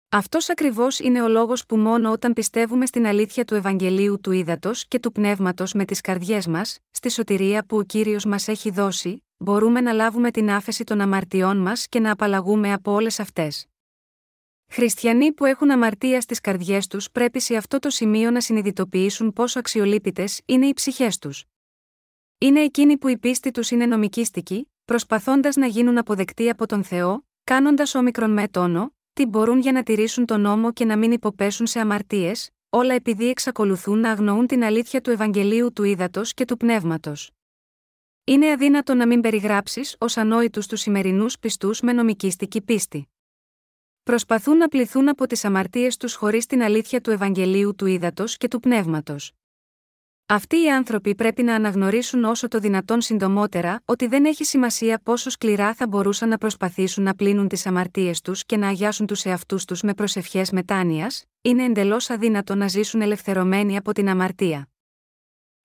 Αυτός 0.08 0.50
ακριβώς 0.50 0.98
είναι 0.98 1.22
ο 1.22 1.28
λόγος 1.28 1.66
που 1.66 1.76
μόνο 1.76 2.10
όταν 2.10 2.32
πιστεύουμε 2.32 2.86
στην 2.86 3.06
αλήθεια 3.06 3.44
του 3.44 3.54
Ευαγγελίου 3.54 4.20
του 4.20 4.32
Ήδατος 4.32 4.86
και 4.88 4.98
του 4.98 5.12
Πνεύματος 5.12 5.72
με 5.72 5.84
τις 5.84 6.00
καρδιές 6.00 6.46
μας, 6.46 6.78
στη 6.90 7.10
σωτηρία 7.10 7.64
που 7.64 7.76
ο 7.76 7.82
κύριος 7.82 8.24
μας 8.24 8.48
έχει 8.48 8.70
δώσει, 8.70 9.24
μπορούμε 9.36 9.80
να 9.80 9.92
λάβουμε 9.92 10.30
την 10.30 10.50
άφεση 10.50 10.84
των 10.84 11.00
αμαρτιών 11.00 11.56
μας 11.56 11.88
και 11.88 12.00
να 12.00 12.10
απαλλαγούμε 12.10 12.72
από 12.72 12.92
όλες 12.92 13.20
αυτές. 13.20 13.66
Χριστιανοί 14.74 15.32
που 15.32 15.44
έχουν 15.44 15.70
αμαρτία 15.70 16.20
στις 16.20 16.40
καρδιές 16.40 16.86
τους 16.86 17.10
πρέπει 17.10 17.40
σε 17.40 17.56
αυτό 17.56 17.78
το 17.78 17.90
σημείο 17.90 18.30
να 18.30 18.40
συνειδητοποιήσουν 18.40 19.32
πόσο 19.32 19.58
αξιολύπητε 19.58 20.24
είναι 20.44 20.66
οι 20.66 20.72
ψυχές 20.72 21.18
τους. 21.18 21.44
Είναι 22.38 22.60
εκείνοι 22.60 22.98
που 22.98 23.08
η 23.08 23.18
πίστη 23.18 23.50
τους 23.50 23.70
είναι 23.70 23.86
νομικήστικη, 23.86 24.70
προσπαθώντας 24.84 25.56
να 25.56 25.66
γίνουν 25.66 25.98
αποδεκτοί 25.98 26.48
από 26.48 26.66
τον 26.66 26.84
Θεό, 26.84 27.26
κάνοντας 27.44 27.94
όμικρον 27.94 28.30
με 28.30 28.48
τόνο, 28.48 28.94
τι 29.12 29.26
μπορούν 29.26 29.58
για 29.58 29.72
να 29.72 29.82
τηρήσουν 29.82 30.26
τον 30.26 30.40
νόμο 30.40 30.72
και 30.72 30.84
να 30.84 30.96
μην 30.96 31.12
υποπέσουν 31.12 31.66
σε 31.66 31.80
αμαρτίες, 31.80 32.50
όλα 32.70 32.94
επειδή 32.94 33.28
εξακολουθούν 33.28 33.98
να 33.98 34.10
αγνοούν 34.10 34.46
την 34.46 34.64
αλήθεια 34.64 35.00
του 35.00 35.10
Ευαγγελίου 35.10 35.72
του 35.72 35.82
Ήδατος 35.82 36.34
και 36.34 36.44
του 36.44 36.56
Πνεύματος. 36.56 37.30
Είναι 38.24 38.50
αδύνατο 38.50 38.94
να 38.94 39.06
μην 39.06 39.20
περιγράψεις 39.20 39.96
ως 39.98 40.16
ανόητους 40.16 40.66
τους 40.66 40.80
σημερινούς 40.80 41.38
πιστούς 41.38 41.80
με 41.80 41.92
νομικήστικη 41.92 42.60
πίστη. 42.60 43.11
Προσπαθούν 44.02 44.56
να 44.56 44.68
πληθούν 44.68 45.08
από 45.08 45.26
τις 45.26 45.44
αμαρτίες 45.44 45.96
τους 45.96 46.14
χωρίς 46.14 46.46
την 46.46 46.62
αλήθεια 46.62 47.00
του 47.00 47.10
Ευαγγελίου 47.10 47.74
του 47.74 47.86
Ήδατος 47.86 48.36
και 48.36 48.48
του 48.48 48.60
Πνεύματος. 48.60 49.32
Αυτοί 50.26 50.62
οι 50.62 50.70
άνθρωποι 50.70 51.14
πρέπει 51.14 51.42
να 51.42 51.54
αναγνωρίσουν 51.54 52.24
όσο 52.24 52.48
το 52.48 52.58
δυνατόν 52.58 53.00
συντομότερα 53.00 53.82
ότι 53.84 54.06
δεν 54.06 54.24
έχει 54.24 54.44
σημασία 54.44 55.00
πόσο 55.02 55.30
σκληρά 55.30 55.74
θα 55.74 55.86
μπορούσαν 55.86 56.28
να 56.28 56.38
προσπαθήσουν 56.38 57.04
να 57.04 57.14
πλύνουν 57.14 57.48
τις 57.48 57.66
αμαρτίες 57.66 58.20
τους 58.20 58.44
και 58.44 58.56
να 58.56 58.68
αγιάσουν 58.68 59.06
τους 59.06 59.24
εαυτούς 59.24 59.64
τους 59.64 59.82
με 59.82 59.94
προσευχές 59.94 60.50
μετάνοιας, 60.50 61.24
είναι 61.42 61.64
εντελώς 61.64 62.10
αδύνατο 62.10 62.54
να 62.54 62.68
ζήσουν 62.68 63.00
ελευθερωμένοι 63.00 63.76
από 63.76 63.92
την 63.92 64.08
αμαρτία. 64.08 64.68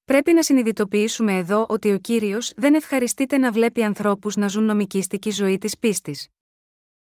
Πρέπει 0.05 0.33
να 0.33 0.43
συνειδητοποιήσουμε 0.43 1.37
εδώ 1.37 1.65
ότι 1.69 1.91
ο 1.91 1.97
κύριος 1.97 2.53
δεν 2.55 2.73
ευχαριστείται 2.73 3.37
να 3.37 3.51
βλέπει 3.51 3.83
ανθρώπους 3.83 4.35
να 4.35 4.47
ζουν 4.47 4.63
νομικήστικη 4.63 5.29
ζωή 5.29 5.57
της 5.57 5.77
πίστης. 5.77 6.27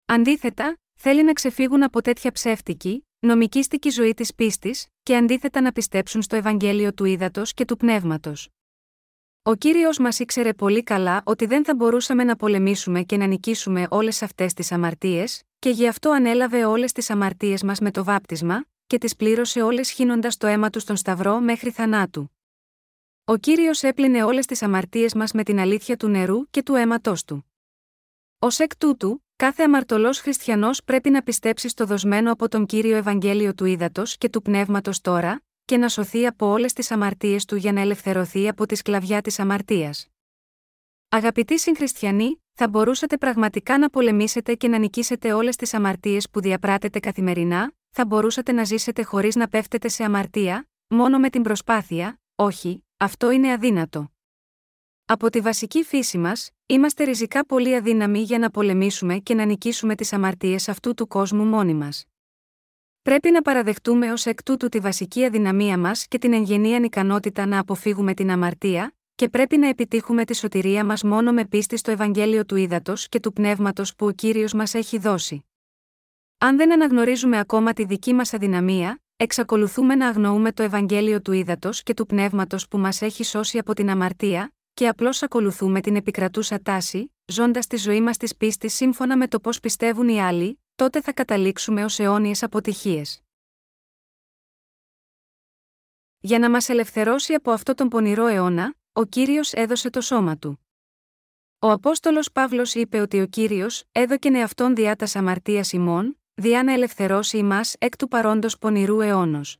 Αντίθετα, 0.06 0.78
θέλει 1.02 1.24
να 1.24 1.32
ξεφύγουν 1.32 1.82
από 1.82 2.02
τέτοια 2.02 2.32
ψεύτικη, 2.32 3.06
νομικήστικη 3.18 3.90
ζωή 3.90 4.14
της 4.14 4.34
πίστης, 4.34 4.86
και 5.02 5.16
αντίθετα 5.16 5.60
να 5.60 5.72
πιστέψουν 5.72 6.22
στο 6.22 6.36
Ευαγγέλιο 6.36 6.94
του 6.94 7.04
Ήδατος 7.04 7.54
και 7.54 7.64
του 7.64 7.76
Πνεύματος. 7.76 8.48
Ο 9.42 9.54
κύριος 9.54 9.98
μας 9.98 10.18
ήξερε 10.18 10.54
πολύ 10.54 10.82
καλά 10.82 11.22
ότι 11.24 11.46
δεν 11.46 11.64
θα 11.64 11.74
μπορούσαμε 11.74 12.24
να 12.24 12.36
πολεμήσουμε 12.36 13.02
και 13.02 13.16
να 13.16 13.26
νικήσουμε 13.26 13.86
όλες 13.90 14.22
αυτές 14.22 14.54
τις 14.54 14.72
αμαρτίες, 14.72 15.42
και 15.58 15.70
γι' 15.70 15.88
αυτό 15.88 16.10
ανέλαβε 16.10 16.64
όλες 16.64 16.92
τις 16.92 17.10
αμαρτίες 17.10 17.62
μας 17.62 17.78
με 17.80 17.90
το 17.90 18.04
βάπτισμα, 18.04 18.64
και 18.86 18.98
τις 18.98 19.16
πλήρωσε 19.16 19.62
όλες 19.62 19.90
χύνοντας 19.90 20.36
το 20.36 20.46
αίμα 20.46 20.70
του 20.70 20.80
στον 20.80 20.96
Σταυρό 20.96 21.40
μέχρι 21.40 21.70
θανάτου. 21.70 22.30
Ο 23.24 23.36
κύριος 23.36 23.82
έπλυνε 23.82 24.24
όλες 24.24 24.46
τις 24.46 24.62
αμαρτίες 24.62 25.14
μας 25.14 25.32
με 25.32 25.42
την 25.42 25.58
αλήθεια 25.58 25.96
του 25.96 26.08
νερού 26.08 26.50
και 26.50 26.62
του 26.62 26.74
αίματός 26.74 27.24
του. 27.24 27.52
Ω 28.38 28.46
εκ 28.58 28.76
τούτου, 28.76 29.24
Κάθε 29.40 29.62
αμαρτωλός 29.62 30.20
χριστιανός 30.20 30.84
πρέπει 30.84 31.10
να 31.10 31.22
πιστέψει 31.22 31.68
στο 31.68 31.86
δοσμένο 31.86 32.32
από 32.32 32.48
τον 32.48 32.66
κύριο 32.66 32.96
Ευαγγέλιο 32.96 33.54
του 33.54 33.64
Ήδατος 33.64 34.16
και 34.18 34.28
του 34.28 34.42
Πνεύματος 34.42 35.00
τώρα, 35.00 35.42
και 35.64 35.76
να 35.76 35.88
σωθεί 35.88 36.26
από 36.26 36.46
όλες 36.46 36.72
τις 36.72 36.90
αμαρτίες 36.90 37.44
του 37.44 37.56
για 37.56 37.72
να 37.72 37.80
ελευθερωθεί 37.80 38.48
από 38.48 38.66
τη 38.66 38.74
σκλαβιά 38.74 39.20
της 39.20 39.38
αμαρτίας. 39.38 40.06
Αγαπητοί 41.08 41.58
συγχριστιανοί, 41.58 42.42
θα 42.52 42.68
μπορούσατε 42.68 43.16
πραγματικά 43.16 43.78
να 43.78 43.90
πολεμήσετε 43.90 44.54
και 44.54 44.68
να 44.68 44.78
νικήσετε 44.78 45.32
όλες 45.32 45.56
τις 45.56 45.74
αμαρτίες 45.74 46.30
που 46.30 46.40
διαπράτετε 46.40 47.00
καθημερινά, 47.00 47.72
θα 47.90 48.06
μπορούσατε 48.06 48.52
να 48.52 48.64
ζήσετε 48.64 49.02
χωρίς 49.02 49.36
να 49.36 49.48
πέφτετε 49.48 49.88
σε 49.88 50.04
αμαρτία, 50.04 50.68
μόνο 50.88 51.18
με 51.18 51.30
την 51.30 51.42
προσπάθεια, 51.42 52.20
όχι, 52.34 52.84
αυτό 52.96 53.30
είναι 53.30 53.52
αδύνατο. 53.52 54.12
Από 55.12 55.30
τη 55.30 55.40
βασική 55.40 55.82
φύση 55.82 56.18
μας, 56.18 56.50
είμαστε 56.66 57.04
ριζικά 57.04 57.46
πολύ 57.46 57.74
αδύναμοι 57.74 58.20
για 58.20 58.38
να 58.38 58.50
πολεμήσουμε 58.50 59.18
και 59.18 59.34
να 59.34 59.44
νικήσουμε 59.44 59.94
τις 59.94 60.12
αμαρτίες 60.12 60.68
αυτού 60.68 60.94
του 60.94 61.06
κόσμου 61.06 61.44
μόνοι 61.44 61.74
μας. 61.74 62.04
Πρέπει 63.02 63.30
να 63.30 63.42
παραδεχτούμε 63.42 64.12
ως 64.12 64.26
εκ 64.26 64.42
τούτου 64.42 64.68
τη 64.68 64.78
βασική 64.78 65.24
αδυναμία 65.24 65.78
μας 65.78 66.06
και 66.06 66.18
την 66.18 66.32
εγγενή 66.32 66.74
ανικανότητα 66.74 67.46
να 67.46 67.58
αποφύγουμε 67.58 68.14
την 68.14 68.30
αμαρτία, 68.30 68.94
και 69.14 69.28
πρέπει 69.28 69.56
να 69.56 69.68
επιτύχουμε 69.68 70.24
τη 70.24 70.36
σωτηρία 70.36 70.84
μας 70.84 71.02
μόνο 71.02 71.32
με 71.32 71.44
πίστη 71.44 71.76
στο 71.76 71.90
Ευαγγέλιο 71.90 72.44
του 72.44 72.56
Ήδατος 72.56 73.08
και 73.08 73.20
του 73.20 73.32
Πνεύματος 73.32 73.94
που 73.96 74.06
ο 74.06 74.10
κύριος 74.10 74.52
μας 74.52 74.74
έχει 74.74 74.98
δώσει. 74.98 75.44
Αν 76.38 76.56
δεν 76.56 76.72
αναγνωρίζουμε 76.72 77.38
ακόμα 77.38 77.72
τη 77.72 77.84
δική 77.84 78.14
μας 78.14 78.34
αδυναμία, 78.34 79.02
εξακολουθούμε 79.16 79.94
να 79.94 80.08
αγνοούμε 80.08 80.52
το 80.52 80.62
Ευαγγέλιο 80.62 81.20
του 81.20 81.32
Ήδατος 81.32 81.82
και 81.82 81.94
του 81.94 82.06
Πνεύματος 82.06 82.68
που 82.68 82.78
μας 82.78 83.02
έχει 83.02 83.24
σώσει 83.24 83.58
από 83.58 83.74
την 83.74 83.90
αμαρτία, 83.90 84.52
και 84.80 84.88
απλώς 84.88 85.22
ακολουθούμε 85.22 85.80
την 85.80 85.96
επικρατούσα 85.96 86.62
τάση, 86.62 87.12
ζώντας 87.24 87.66
τη 87.66 87.76
ζωή 87.76 88.00
μας 88.00 88.16
της 88.16 88.36
πίστης 88.36 88.74
σύμφωνα 88.74 89.16
με 89.16 89.28
το 89.28 89.40
πώς 89.40 89.60
πιστεύουν 89.60 90.08
οι 90.08 90.20
άλλοι, 90.20 90.60
τότε 90.74 91.00
θα 91.00 91.12
καταλήξουμε 91.12 91.84
ως 91.84 91.98
αιώνιες 91.98 92.42
αποτυχίες. 92.42 93.22
Για 96.20 96.38
να 96.38 96.50
μας 96.50 96.68
ελευθερώσει 96.68 97.34
από 97.34 97.50
αυτό 97.50 97.74
τον 97.74 97.88
πονηρό 97.88 98.26
αιώνα, 98.26 98.74
ο 98.92 99.04
κύριος 99.04 99.52
έδωσε 99.52 99.90
το 99.90 100.00
σώμα 100.00 100.38
του. 100.38 100.66
Ο 101.58 101.70
Απόστολος 101.70 102.32
Παύλος 102.32 102.74
είπε 102.74 103.00
ότι 103.00 103.20
ο 103.20 103.26
κύριος 103.26 103.84
έδωκε 103.92 104.28
εαυτόν 104.28 104.74
διά 104.74 104.96
τας 104.96 105.16
αμαρτίας 105.16 105.72
ημών, 105.72 106.20
διά 106.34 106.62
να 106.62 106.72
ελευθερώσει 106.72 107.38
ημάς 107.38 107.74
εκ 107.78 107.96
του 107.96 108.08
παρόντος 108.08 108.58
πονηρού 108.58 109.00
αιώνος. 109.00 109.56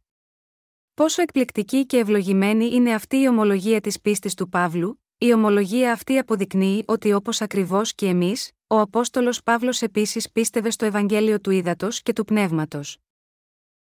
Πόσο 0.94 1.22
εκπληκτική 1.22 1.86
και 1.86 1.98
ευλογημένη 1.98 2.66
είναι 2.74 2.94
αυτή 2.94 3.16
η 3.16 3.28
ομολογία 3.28 3.80
της 3.80 4.00
πίστης 4.00 4.34
του 4.34 4.48
Παύλου, 4.48 4.99
η 5.22 5.32
ομολογία 5.32 5.92
αυτή 5.92 6.18
αποδεικνύει 6.18 6.84
ότι 6.86 7.12
όπως 7.12 7.40
ακριβώς 7.40 7.94
και 7.94 8.06
εμείς, 8.06 8.50
ο 8.66 8.80
Απόστολος 8.80 9.42
Παύλος 9.42 9.82
επίσης 9.82 10.30
πίστευε 10.30 10.70
στο 10.70 10.84
Ευαγγέλιο 10.84 11.40
του 11.40 11.50
Ήδατος 11.50 12.02
και 12.02 12.12
του 12.12 12.24
Πνεύματος. 12.24 12.98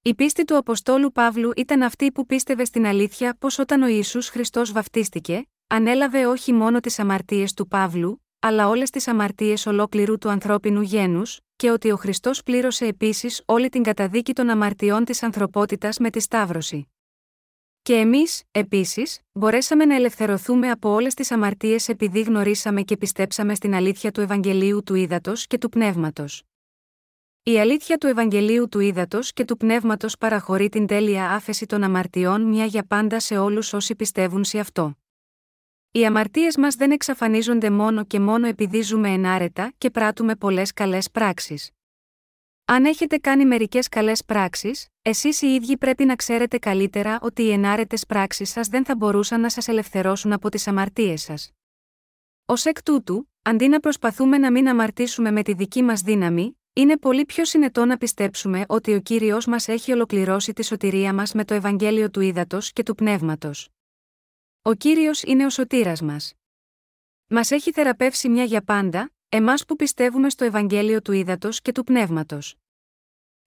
Η 0.02 0.14
πίστη 0.14 0.44
του 0.44 0.56
Αποστόλου 0.56 1.12
Παύλου 1.12 1.50
ήταν 1.56 1.82
αυτή 1.82 2.12
που 2.12 2.26
πίστευε 2.26 2.64
στην 2.64 2.86
αλήθεια 2.86 3.36
πως 3.38 3.58
όταν 3.58 3.82
ο 3.82 3.86
Ιησούς 3.86 4.28
Χριστός 4.28 4.72
βαφτίστηκε, 4.72 5.48
ανέλαβε 5.66 6.26
όχι 6.26 6.52
μόνο 6.52 6.80
τις 6.80 6.98
αμαρτίες 6.98 7.54
του 7.54 7.68
Παύλου, 7.68 8.24
αλλά 8.40 8.68
όλες 8.68 8.90
τις 8.90 9.08
αμαρτίες 9.08 9.66
ολόκληρου 9.66 10.18
του 10.18 10.28
ανθρώπινου 10.28 10.80
γένους, 10.80 11.40
και 11.56 11.70
ότι 11.70 11.90
ο 11.90 11.96
Χριστός 11.96 12.42
πλήρωσε 12.42 12.86
επίσης 12.86 13.42
όλη 13.44 13.68
την 13.68 13.82
καταδίκη 13.82 14.32
των 14.32 14.48
αμαρτιών 14.48 15.04
της 15.04 15.22
ανθρωπότητας 15.22 15.98
με 15.98 16.10
τη 16.10 16.20
Σταύρωση. 16.20 16.88
Και 17.82 17.94
εμείς, 17.94 18.42
επίσης, 18.50 19.20
μπορέσαμε 19.32 19.84
να 19.84 19.94
ελευθερωθούμε 19.94 20.70
από 20.70 20.90
όλες 20.90 21.14
τις 21.14 21.30
αμαρτίες 21.30 21.88
επειδή 21.88 22.20
γνωρίσαμε 22.20 22.82
και 22.82 22.96
πιστέψαμε 22.96 23.54
στην 23.54 23.74
αλήθεια 23.74 24.10
του 24.10 24.20
Ευαγγελίου 24.20 24.82
του 24.82 24.94
Ήδατος 24.94 25.46
και 25.46 25.58
του 25.58 25.68
Πνεύματος. 25.68 26.42
Η 27.42 27.58
αλήθεια 27.58 27.98
του 27.98 28.06
Ευαγγελίου 28.06 28.68
του 28.68 28.80
Ήδατος 28.80 29.32
και 29.32 29.44
του 29.44 29.56
Πνεύματος 29.56 30.18
παραχωρεί 30.18 30.68
την 30.68 30.86
τέλεια 30.86 31.30
άφεση 31.30 31.66
των 31.66 31.82
αμαρτιών 31.82 32.42
μια 32.42 32.64
για 32.64 32.84
πάντα 32.86 33.20
σε 33.20 33.38
όλους 33.38 33.72
όσοι 33.72 33.96
πιστεύουν 33.96 34.44
σε 34.44 34.58
αυτό. 34.58 34.94
Οι 35.90 36.06
αμαρτίες 36.06 36.56
μας 36.56 36.74
δεν 36.74 36.90
εξαφανίζονται 36.90 37.70
μόνο 37.70 38.04
και 38.04 38.20
μόνο 38.20 38.46
επειδή 38.46 38.82
ζούμε 38.82 39.08
ενάρετα 39.08 39.72
και 39.78 39.90
πράττουμε 39.90 40.36
πολλές 40.36 40.72
καλές 40.72 41.10
πράξεις. 41.10 41.70
Αν 42.72 42.84
έχετε 42.84 43.18
κάνει 43.18 43.46
μερικές 43.46 43.88
καλές 43.88 44.24
πράξεις, 44.24 44.88
εσείς 45.02 45.42
οι 45.42 45.46
ίδιοι 45.46 45.76
πρέπει 45.76 46.04
να 46.04 46.16
ξέρετε 46.16 46.58
καλύτερα 46.58 47.18
ότι 47.22 47.42
οι 47.42 47.50
ενάρετες 47.50 48.06
πράξεις 48.06 48.50
σας 48.50 48.68
δεν 48.68 48.84
θα 48.84 48.96
μπορούσαν 48.96 49.40
να 49.40 49.50
σας 49.50 49.68
ελευθερώσουν 49.68 50.32
από 50.32 50.48
τις 50.48 50.66
αμαρτίες 50.66 51.22
σας. 51.22 51.52
Ω 52.46 52.52
εκ 52.64 52.82
τούτου, 52.82 53.30
αντί 53.42 53.68
να 53.68 53.80
προσπαθούμε 53.80 54.38
να 54.38 54.50
μην 54.50 54.68
αμαρτήσουμε 54.68 55.30
με 55.30 55.42
τη 55.42 55.54
δική 55.54 55.82
μας 55.82 56.00
δύναμη, 56.00 56.58
είναι 56.72 56.98
πολύ 56.98 57.24
πιο 57.24 57.44
συνετό 57.44 57.84
να 57.84 57.96
πιστέψουμε 57.96 58.64
ότι 58.68 58.94
ο 58.94 59.00
κύριος 59.00 59.46
μας 59.46 59.68
έχει 59.68 59.92
ολοκληρώσει 59.92 60.52
τη 60.52 60.64
σωτηρία 60.64 61.14
μας 61.14 61.32
με 61.32 61.44
το 61.44 61.54
Ευαγγέλιο 61.54 62.10
του 62.10 62.20
Ήδατος 62.20 62.72
και 62.72 62.82
του 62.82 62.94
Πνεύματος. 62.94 63.68
Ο 64.62 64.74
κύριος 64.74 65.22
είναι 65.22 65.46
ο 65.46 65.50
σωτήρας 65.50 66.02
μας. 66.02 66.34
Μας 67.26 67.50
έχει 67.50 67.72
θεραπεύσει 67.72 68.28
μια 68.28 68.44
για 68.44 68.62
πάντα, 68.62 69.10
εμάς 69.28 69.64
που 69.64 69.76
πιστεύουμε 69.76 70.30
στο 70.30 70.44
Ευαγγέλιο 70.44 71.02
του 71.02 71.12
Ήδατος 71.12 71.60
και 71.60 71.72
του 71.72 71.84
Πνεύματος. 71.84 72.59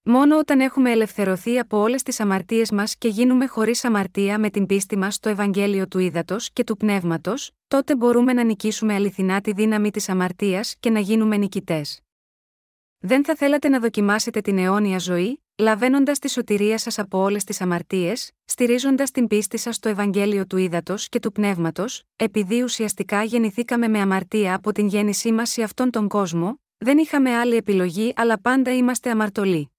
Μόνο 0.06 0.38
όταν 0.38 0.60
έχουμε 0.60 0.92
ελευθερωθεί 0.92 1.60
από 1.60 1.78
όλες 1.78 2.04
τις 2.04 2.20
αμαρτίες 2.20 2.72
μας 2.72 2.96
και 2.96 3.08
γίνουμε 3.08 3.48
χωρίς 3.48 3.84
αμαρτία 3.84 4.40
με 4.40 4.50
την 4.50 4.66
πίστη 4.66 4.98
μας 4.98 5.16
στο 5.16 5.30
Ευαγγέλιο 5.30 5.88
του 5.88 6.00
Ήδατος 6.00 6.50
και 6.54 6.64
του 6.64 6.78
Πνεύματος, 6.78 7.52
τότε 7.68 7.96
μπορούμε 7.96 8.34
να 8.34 8.44
νικήσουμε 8.44 8.94
αληθινά 8.94 9.42
τη 9.42 9.52
δύναμη 9.52 9.92
της 9.92 10.10
αμαρτίας 10.10 10.76
και 10.80 10.90
να 10.90 11.00
γίνουμε 11.00 11.38
νικητές. 11.38 12.00
Δεν 13.00 13.26
θα 13.26 13.36
θέλατε 13.36 13.70
να 13.70 13.80
δοκιμάσετε 13.80 14.42
την 14.42 14.58
αιώνια 14.58 14.98
ζωή, 14.98 15.44
λαβαίνοντας 15.58 16.20
τη 16.20 16.30
σωτηρία 16.30 16.78
σας 16.78 17.00
από 17.00 17.18
όλες 17.18 17.44
τις 17.44 17.62
αμαρτίες, 17.62 18.32
στηρίζοντας 18.46 19.12
την 19.12 19.28
πίστη 19.28 19.58
σας 19.58 19.76
στο 19.76 19.90
Ευαγγέλιο 19.90 20.46
του 20.46 20.58
Ήδατος 20.58 21.10
και 21.10 21.20
του 21.20 21.32
Πνεύματος, 21.32 22.04
επειδή 22.16 22.64
ουσιαστικά 22.64 23.24
γεννηθήκαμε 23.24 23.88
με 23.88 24.00
αμαρτία 24.00 24.56
από 24.56 24.72
την 24.72 24.88
γέννησή 24.88 25.32
μας 25.32 25.50
σε 25.50 25.64
αυτόν 25.64 25.90
τον 25.90 26.08
κόσμο, 26.08 26.62
δεν 26.78 26.98
είχαμε 26.98 27.36
άλλη 27.36 27.56
επιλογή 27.56 28.14
αλλά 28.16 28.42
πάντα 28.42 28.76
είμαστε 28.76 29.10
αμαρτωλοί. 29.10 29.73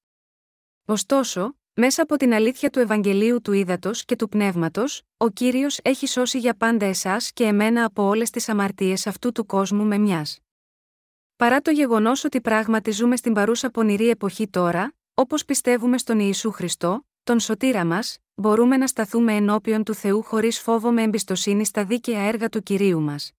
Ωστόσο, 0.86 1.56
μέσα 1.74 2.02
από 2.02 2.16
την 2.16 2.34
αλήθεια 2.34 2.70
του 2.70 2.78
Ευαγγελίου 2.78 3.40
του 3.40 3.52
Ήδατος 3.52 4.04
και 4.04 4.16
του 4.16 4.28
Πνεύματος, 4.28 5.02
ο 5.16 5.28
κύριος 5.28 5.78
έχει 5.82 6.06
σώσει 6.06 6.38
για 6.38 6.54
πάντα 6.56 6.86
εσάς 6.86 7.32
και 7.32 7.44
εμένα 7.44 7.84
από 7.84 8.02
όλες 8.02 8.30
τις 8.30 8.48
αμαρτίες 8.48 9.06
αυτού 9.06 9.32
του 9.32 9.46
κόσμου 9.46 9.84
με 9.84 9.98
μιας. 9.98 10.38
Παρά 11.36 11.60
το 11.60 11.70
γεγονός 11.70 12.24
ότι 12.24 12.40
πράγματι 12.40 12.90
ζούμε 12.90 13.16
στην 13.16 13.32
παρούσα 13.32 13.70
πονηρή 13.70 14.08
εποχή 14.08 14.48
τώρα, 14.48 14.94
όπως 15.14 15.44
πιστεύουμε 15.44 15.98
στον 15.98 16.18
Ιησού 16.18 16.50
Χριστό, 16.50 17.06
τον 17.24 17.40
σωτήρα 17.40 17.84
μας, 17.84 18.18
μπορούμε 18.34 18.76
να 18.76 18.86
σταθούμε 18.86 19.34
ενώπιον 19.34 19.84
του 19.84 19.94
Θεού 19.94 20.22
χωρίς 20.22 20.60
φόβο 20.60 20.92
με 20.92 21.02
εμπιστοσύνη 21.02 21.64
στα 21.64 21.84
δίκαια 21.84 22.20
έργα 22.20 22.48
του 22.48 22.62
κυρίου 22.62 23.00
μας. 23.00 23.32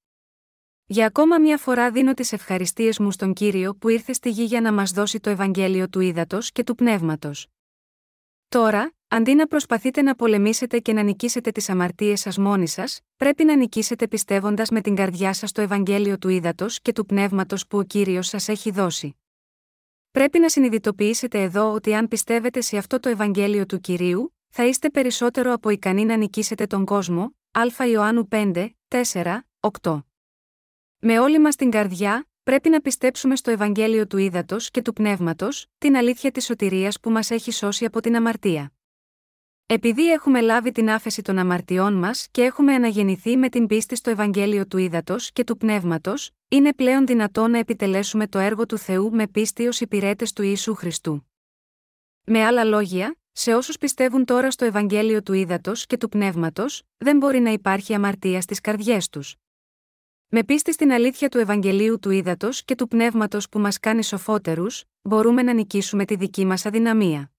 Για 0.87 1.05
ακόμα 1.05 1.39
μια 1.39 1.57
φορά 1.57 1.91
δίνω 1.91 2.13
τις 2.13 2.31
ευχαριστίες 2.31 2.99
μου 2.99 3.11
στον 3.11 3.33
κύριο 3.33 3.75
που 3.75 3.89
ήρθε 3.89 4.13
στη 4.13 4.29
γη 4.29 4.43
για 4.43 4.61
να 4.61 4.73
μας 4.73 4.91
δώσει 4.91 5.19
το 5.19 5.29
Ευαγγέλιο 5.29 5.89
του 5.89 5.99
ύδατο 5.99 6.37
και 6.41 6.63
του 6.63 6.75
πνεύματος. 6.75 7.47
Τώρα, 8.49 8.93
αντί 9.07 9.33
να 9.35 9.47
προσπαθείτε 9.47 10.01
να 10.01 10.15
πολεμήσετε 10.15 10.79
και 10.79 10.93
να 10.93 11.01
νικήσετε 11.01 11.51
τις 11.51 11.69
αμαρτίες 11.69 12.19
σας 12.19 12.37
μόνοι 12.37 12.67
σας, 12.67 12.99
πρέπει 13.15 13.43
να 13.43 13.55
νικήσετε 13.55 14.07
πιστεύοντας 14.07 14.69
με 14.69 14.81
την 14.81 14.95
καρδιά 14.95 15.33
σας 15.33 15.51
το 15.51 15.61
Ευαγγέλιο 15.61 16.17
του 16.17 16.29
ύδατο 16.29 16.65
και 16.81 16.91
του 16.91 17.05
πνεύματος 17.05 17.67
που 17.67 17.77
ο 17.77 17.83
κύριος 17.83 18.27
σας 18.27 18.47
έχει 18.47 18.71
δώσει. 18.71 19.17
Πρέπει 20.11 20.39
να 20.39 20.49
συνειδητοποιήσετε 20.49 21.41
εδώ 21.41 21.71
ότι 21.71 21.95
αν 21.95 22.07
πιστεύετε 22.07 22.61
σε 22.61 22.77
αυτό 22.77 22.99
το 22.99 23.09
Ευαγγέλιο 23.09 23.65
του 23.65 23.79
κυρίου, 23.79 24.35
θα 24.49 24.65
είστε 24.65 24.89
περισσότερο 24.89 25.53
από 25.53 25.69
ικανοί 25.69 26.05
να 26.05 26.15
νικήσετε 26.15 26.65
τον 26.65 26.85
κόσμο. 26.85 27.35
Α 27.51 27.87
Ιωάννου 27.87 28.27
5, 28.31 28.69
4, 28.87 29.39
8. 29.81 29.99
Με 30.99 31.19
όλη 31.19 31.39
μας 31.39 31.55
την 31.55 31.69
καρδιά, 31.69 32.27
πρέπει 32.43 32.69
να 32.69 32.81
πιστέψουμε 32.81 33.35
στο 33.35 33.51
Ευαγγέλιο 33.51 34.07
του 34.07 34.17
Ήδατος 34.17 34.71
και 34.71 34.81
του 34.81 34.93
Πνεύματος, 34.93 35.65
την 35.77 35.95
αλήθεια 35.95 36.31
της 36.31 36.45
σωτηρίας 36.45 36.99
που 36.99 37.09
μας 37.09 37.31
έχει 37.31 37.51
σώσει 37.51 37.85
από 37.85 38.01
την 38.01 38.15
αμαρτία. 38.15 38.73
Επειδή 39.65 40.11
έχουμε 40.11 40.41
λάβει 40.41 40.71
την 40.71 40.89
άφεση 40.89 41.21
των 41.21 41.37
αμαρτιών 41.37 41.93
μας 41.93 42.27
και 42.31 42.43
έχουμε 42.43 42.73
αναγεννηθεί 42.73 43.37
με 43.37 43.49
την 43.49 43.67
πίστη 43.67 43.95
στο 43.95 44.09
Ευαγγέλιο 44.09 44.67
του 44.67 44.77
Ήδατος 44.77 45.31
και 45.31 45.43
του 45.43 45.57
Πνεύματος, 45.57 46.31
είναι 46.47 46.73
πλέον 46.73 47.05
δυνατό 47.05 47.47
να 47.47 47.57
επιτελέσουμε 47.57 48.27
το 48.27 48.39
έργο 48.39 48.65
του 48.65 48.77
Θεού 48.77 49.11
με 49.11 49.27
πίστη 49.27 49.67
ως 49.67 49.79
υπηρέτες 49.79 50.33
του 50.33 50.43
Ιησού 50.43 50.73
Χριστού. 50.75 51.29
Με 52.23 52.43
άλλα 52.43 52.63
λόγια, 52.63 53.17
σε 53.31 53.53
όσους 53.53 53.77
πιστεύουν 53.77 54.25
τώρα 54.25 54.51
στο 54.51 54.65
Ευαγγέλιο 54.65 55.23
του 55.23 55.33
Ήδατος 55.33 55.85
και 55.85 55.97
του 55.97 56.09
Πνεύματος, 56.09 56.83
δεν 56.97 57.17
μπορεί 57.17 57.39
να 57.39 57.49
υπάρχει 57.49 57.93
αμαρτία 57.93 58.41
στις 58.41 58.61
καρδιές 58.61 59.09
τους. 59.09 59.35
Με 60.37 60.43
πίστη 60.43 60.73
στην 60.73 60.91
αλήθεια 60.91 61.29
του 61.29 61.37
Ευαγγελίου 61.37 61.99
του 61.99 62.09
Ήδατος 62.09 62.63
και 62.65 62.75
του 62.75 62.87
Πνεύματος 62.87 63.49
που 63.49 63.59
μας 63.59 63.79
κάνει 63.79 64.03
σοφότερους, 64.03 64.83
μπορούμε 65.01 65.41
να 65.41 65.53
νικήσουμε 65.53 66.05
τη 66.05 66.15
δική 66.15 66.45
μας 66.45 66.65
αδυναμία. 66.65 67.31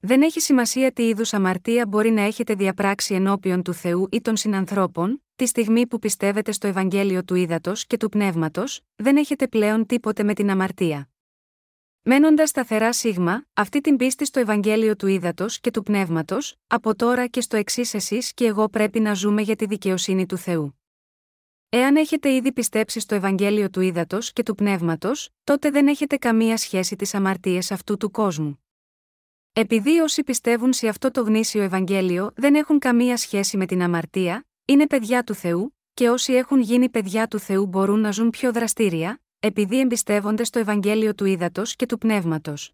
Δεν 0.00 0.22
έχει 0.22 0.40
σημασία 0.40 0.92
τι 0.92 1.08
είδους 1.08 1.34
αμαρτία 1.34 1.86
μπορεί 1.86 2.10
να 2.10 2.22
έχετε 2.22 2.54
διαπράξει 2.54 3.14
ενώπιον 3.14 3.62
του 3.62 3.72
Θεού 3.72 4.06
ή 4.10 4.20
των 4.20 4.36
συνανθρώπων, 4.36 5.24
τη 5.36 5.46
στιγμή 5.46 5.86
που 5.86 5.98
πιστεύετε 5.98 6.52
στο 6.52 6.66
Ευαγγέλιο 6.66 7.24
του 7.24 7.34
Ήδατος 7.34 7.86
και 7.86 7.96
του 7.96 8.08
Πνεύματος, 8.08 8.80
δεν 8.96 9.16
έχετε 9.16 9.48
πλέον 9.48 9.86
τίποτε 9.86 10.22
με 10.22 10.34
την 10.34 10.50
αμαρτία. 10.50 11.08
Μένοντας 12.02 12.48
σταθερά 12.48 12.92
σίγμα, 12.92 13.46
αυτή 13.52 13.80
την 13.80 13.96
πίστη 13.96 14.24
στο 14.26 14.40
Ευαγγέλιο 14.40 14.96
του 14.96 15.06
Ήδατος 15.06 15.60
και 15.60 15.70
του 15.70 15.82
Πνεύματος, 15.82 16.56
από 16.66 16.94
τώρα 16.94 17.26
και 17.26 17.40
στο 17.40 17.56
εξής 17.56 17.94
εσείς 17.94 18.34
και 18.34 18.44
εγώ 18.44 18.68
πρέπει 18.68 19.00
να 19.00 19.14
ζούμε 19.14 19.42
για 19.42 19.56
τη 19.56 19.66
δικαιοσύνη 19.66 20.26
του 20.26 20.36
Θεού. 20.36 20.79
Εάν 21.72 21.96
έχετε 21.96 22.34
ήδη 22.34 22.52
πιστέψει 22.52 23.00
στο 23.00 23.14
Ευαγγέλιο 23.14 23.70
του 23.70 23.80
Ήδατος 23.80 24.32
και 24.32 24.42
του 24.42 24.54
Πνεύματος, 24.54 25.30
τότε 25.44 25.70
δεν 25.70 25.88
έχετε 25.88 26.16
καμία 26.16 26.56
σχέση 26.56 26.96
τι 26.96 27.10
αμαρτίε 27.12 27.58
αυτού 27.70 27.96
του 27.96 28.10
κόσμου. 28.10 28.64
Επειδή 29.52 29.98
όσοι 29.98 30.22
πιστεύουν 30.22 30.72
σε 30.72 30.88
αυτό 30.88 31.10
το 31.10 31.22
γνήσιο 31.22 31.62
Ευαγγέλιο 31.62 32.32
δεν 32.36 32.54
έχουν 32.54 32.78
καμία 32.78 33.16
σχέση 33.16 33.56
με 33.56 33.66
την 33.66 33.82
αμαρτία, 33.82 34.46
είναι 34.64 34.86
παιδιά 34.86 35.24
του 35.24 35.34
Θεού, 35.34 35.76
και 35.94 36.08
όσοι 36.08 36.32
έχουν 36.32 36.60
γίνει 36.60 36.88
παιδιά 36.88 37.26
του 37.26 37.38
Θεού 37.38 37.66
μπορούν 37.66 38.00
να 38.00 38.10
ζουν 38.10 38.30
πιο 38.30 38.52
δραστήρια, 38.52 39.20
επειδή 39.40 39.80
εμπιστεύονται 39.80 40.44
στο 40.44 40.58
Ευαγγέλιο 40.58 41.14
του 41.14 41.24
Ήδατος 41.24 41.76
και 41.76 41.86
του 41.86 41.98
Πνεύματος. 41.98 42.72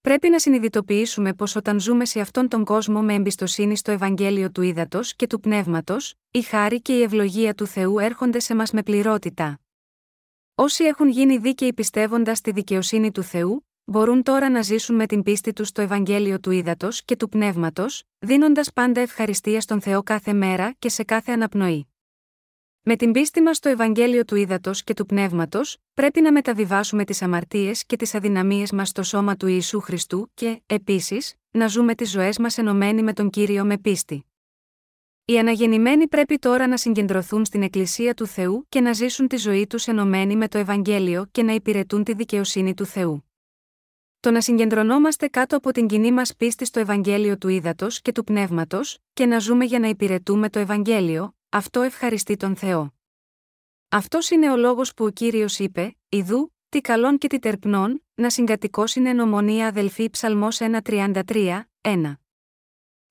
Πρέπει 0.00 0.28
να 0.28 0.38
συνειδητοποιήσουμε 0.38 1.34
πως 1.34 1.56
όταν 1.56 1.80
ζούμε 1.80 2.04
σε 2.04 2.20
αυτόν 2.20 2.48
τον 2.48 2.64
κόσμο 2.64 3.02
με 3.02 3.14
εμπιστοσύνη 3.14 3.76
στο 3.76 3.90
Ευαγγέλιο 3.90 4.50
του 4.50 4.62
Ήδατος 4.62 5.14
και 5.14 5.26
του 5.26 5.40
Πνεύματος, 5.40 6.14
η 6.30 6.42
χάρη 6.42 6.82
και 6.82 6.92
η 6.98 7.02
ευλογία 7.02 7.54
του 7.54 7.66
Θεού 7.66 7.98
έρχονται 7.98 8.38
σε 8.40 8.54
μας 8.54 8.70
με 8.70 8.82
πληρότητα. 8.82 9.60
Όσοι 10.54 10.84
έχουν 10.84 11.08
γίνει 11.08 11.38
δίκαιοι 11.38 11.72
πιστεύοντας 11.72 12.38
στη 12.38 12.50
δικαιοσύνη 12.50 13.12
του 13.12 13.22
Θεού, 13.22 13.66
μπορούν 13.84 14.22
τώρα 14.22 14.50
να 14.50 14.62
ζήσουν 14.62 14.96
με 14.96 15.06
την 15.06 15.22
πίστη 15.22 15.52
τους 15.52 15.68
στο 15.68 15.82
Ευαγγέλιο 15.82 16.40
του 16.40 16.50
Ήδατος 16.50 17.04
και 17.04 17.16
του 17.16 17.28
Πνεύματος, 17.28 18.02
δίνοντας 18.18 18.72
πάντα 18.72 19.00
ευχαριστία 19.00 19.60
στον 19.60 19.80
Θεό 19.80 20.02
κάθε 20.02 20.32
μέρα 20.32 20.74
και 20.78 20.88
σε 20.88 21.02
κάθε 21.04 21.32
αναπνοή. 21.32 21.92
Με 22.90 22.96
την 22.96 23.12
πίστη 23.12 23.40
μας 23.40 23.56
στο 23.56 23.68
Ευαγγέλιο 23.68 24.24
του 24.24 24.36
Ήδατος 24.36 24.84
και 24.84 24.94
του 24.94 25.06
Πνεύματος, 25.06 25.78
πρέπει 25.94 26.20
να 26.20 26.32
μεταβιβάσουμε 26.32 27.04
τις 27.04 27.22
αμαρτίες 27.22 27.84
και 27.86 27.96
τις 27.96 28.14
αδυναμίες 28.14 28.72
μας 28.72 28.88
στο 28.88 29.02
σώμα 29.02 29.36
του 29.36 29.46
Ιησού 29.46 29.80
Χριστού 29.80 30.30
και, 30.34 30.62
επίσης, 30.66 31.34
να 31.50 31.66
ζούμε 31.66 31.94
τις 31.94 32.10
ζωές 32.10 32.38
μας 32.38 32.58
ενωμένοι 32.58 33.02
με 33.02 33.12
τον 33.12 33.30
κύριο 33.30 33.64
με 33.64 33.78
πίστη. 33.78 34.26
Οι 35.24 35.38
αναγεννημένοι 35.38 36.08
πρέπει 36.08 36.38
τώρα 36.38 36.66
να 36.66 36.76
συγκεντρωθούν 36.76 37.44
στην 37.44 37.62
Εκκλησία 37.62 38.14
του 38.14 38.26
Θεού 38.26 38.66
και 38.68 38.80
να 38.80 38.92
ζήσουν 38.92 39.28
τη 39.28 39.36
ζωή 39.36 39.66
τους 39.66 39.86
ενωμένοι 39.86 40.36
με 40.36 40.48
το 40.48 40.58
Ευαγγέλιο 40.58 41.26
και 41.30 41.42
να 41.42 41.52
υπηρετούν 41.52 42.04
τη 42.04 42.14
δικαιοσύνη 42.14 42.74
του 42.74 42.84
Θεού. 42.84 43.24
Το 44.20 44.30
να 44.30 44.40
συγκεντρωνόμαστε 44.40 45.28
κάτω 45.28 45.56
από 45.56 45.72
την 45.72 45.86
κοινή 45.86 46.12
μας 46.12 46.36
πίστη 46.36 46.64
στο 46.64 46.80
Ευαγγέλιο 46.80 47.38
του 47.38 47.48
Ήδατος 47.48 48.00
και 48.02 48.12
του 48.12 48.24
Πνεύματος, 48.24 48.98
και 49.12 49.26
να 49.26 49.38
ζούμε 49.38 49.64
για 49.64 49.78
να 49.78 49.88
υπηρετούμε 49.88 50.48
το 50.48 50.58
Ευαγγέλιο, 50.58 51.37
αυτό 51.48 51.80
ευχαριστεί 51.80 52.36
τον 52.36 52.56
Θεό. 52.56 52.94
Αυτός 53.88 54.30
είναι 54.30 54.50
ο 54.50 54.56
λόγος 54.56 54.94
που 54.94 55.04
ο 55.04 55.10
κύριος 55.10 55.58
είπε: 55.58 55.96
Ιδού, 56.08 56.54
τι 56.68 56.80
καλών 56.80 57.18
και 57.18 57.26
τι 57.28 57.38
τερπνών, 57.38 58.04
να 58.14 58.30
συγκατοικώσουν 58.30 59.06
εν 59.06 59.18
ομονία 59.18 59.66
αδελφή 59.66 60.10
Ψαλμός 60.10 60.58
1.33, 60.60 61.60
1. 61.80 62.12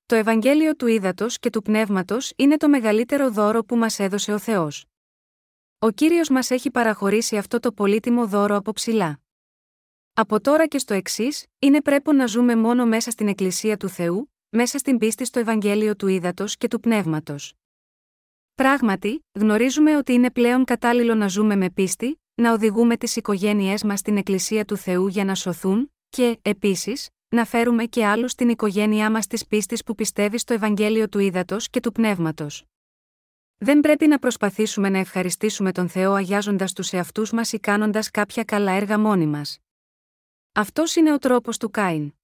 Το 0.06 0.14
Ευαγγέλιο 0.14 0.76
του 0.76 0.86
Ήδατος 0.86 1.38
και 1.38 1.50
του 1.50 1.62
Πνεύματος 1.62 2.32
είναι 2.36 2.56
το 2.56 2.68
μεγαλύτερο 2.68 3.30
δώρο 3.30 3.64
που 3.64 3.76
μας 3.76 3.98
έδωσε 3.98 4.32
ο 4.32 4.38
Θεός. 4.38 4.84
Ο 5.78 5.90
κύριος 5.90 6.28
μας 6.28 6.50
έχει 6.50 6.70
παραχωρήσει 6.70 7.36
αυτό 7.36 7.58
το 7.60 7.72
πολύτιμο 7.72 8.26
δώρο 8.26 8.56
από 8.56 8.72
ψηλά. 8.72 9.20
Από 10.12 10.40
τώρα 10.40 10.66
και 10.66 10.78
στο 10.78 10.94
εξής, 10.94 11.46
είναι 11.58 11.82
πρέπει 11.82 12.14
να 12.14 12.26
ζούμε 12.26 12.56
μόνο 12.56 12.86
μέσα 12.86 13.10
στην 13.10 13.28
Εκκλησία 13.28 13.76
του 13.76 13.88
Θεού, 13.88 14.32
μέσα 14.48 14.78
στην 14.78 14.98
πίστη 14.98 15.24
στο 15.24 15.38
Ευαγγέλιο 15.38 15.96
του 15.96 16.06
Ήδατος 16.06 16.56
και 16.56 16.68
του 16.68 16.80
Πνεύματος. 16.80 17.57
Πράγματι, 18.58 19.24
γνωρίζουμε 19.32 19.96
ότι 19.96 20.12
είναι 20.12 20.30
πλέον 20.30 20.64
κατάλληλο 20.64 21.14
να 21.14 21.28
ζούμε 21.28 21.56
με 21.56 21.70
πίστη, 21.70 22.20
να 22.34 22.52
οδηγούμε 22.52 22.96
τις 22.96 23.16
οικογένειές 23.16 23.82
μας 23.82 23.98
στην 23.98 24.16
Εκκλησία 24.16 24.64
του 24.64 24.76
Θεού 24.76 25.06
για 25.06 25.24
να 25.24 25.34
σωθούν, 25.34 25.92
και, 26.08 26.38
επίσης, 26.42 27.08
να 27.28 27.44
φέρουμε 27.44 27.84
και 27.84 28.06
άλλους 28.06 28.30
στην 28.30 28.48
οικογένειά 28.48 29.10
μας 29.10 29.26
της 29.26 29.46
πίστης 29.46 29.82
που 29.82 29.94
πιστεύει 29.94 30.38
στο 30.38 30.54
Ευαγγέλιο 30.54 31.08
του 31.08 31.18
Ήδατος 31.18 31.68
και 31.70 31.80
του 31.80 31.92
Πνεύματος. 31.92 32.64
Δεν 33.58 33.80
πρέπει 33.80 34.06
να 34.06 34.18
προσπαθήσουμε 34.18 34.88
να 34.88 34.98
ευχαριστήσουμε 34.98 35.72
τον 35.72 35.88
Θεό 35.88 36.12
αγιάζοντας 36.12 36.72
τους 36.72 36.92
εαυτούς 36.92 37.32
μας 37.32 37.52
ή 37.52 37.58
κάνοντας 37.58 38.10
κάποια 38.10 38.44
καλά 38.44 38.72
έργα 38.72 38.98
μόνοι 38.98 39.26
μας. 39.26 39.58
Αυτός 40.52 40.96
είναι 40.96 41.12
ο 41.12 41.18
τρόπος 41.18 41.58
του 41.58 41.70
Κάιν. 41.70 42.17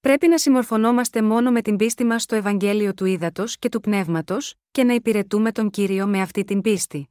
Πρέπει 0.00 0.28
να 0.28 0.38
συμμορφωνόμαστε 0.38 1.22
μόνο 1.22 1.50
με 1.50 1.62
την 1.62 1.76
πίστη 1.76 2.04
μας 2.04 2.22
στο 2.22 2.34
Ευαγγέλιο 2.34 2.94
του 2.94 3.04
Ήδατος 3.04 3.58
και 3.58 3.68
του 3.68 3.80
Πνεύματος, 3.80 4.54
και 4.70 4.84
να 4.84 4.94
υπηρετούμε 4.94 5.52
τον 5.52 5.70
κύριο 5.70 6.06
με 6.06 6.20
αυτή 6.20 6.44
την 6.44 6.60
πίστη. 6.60 7.08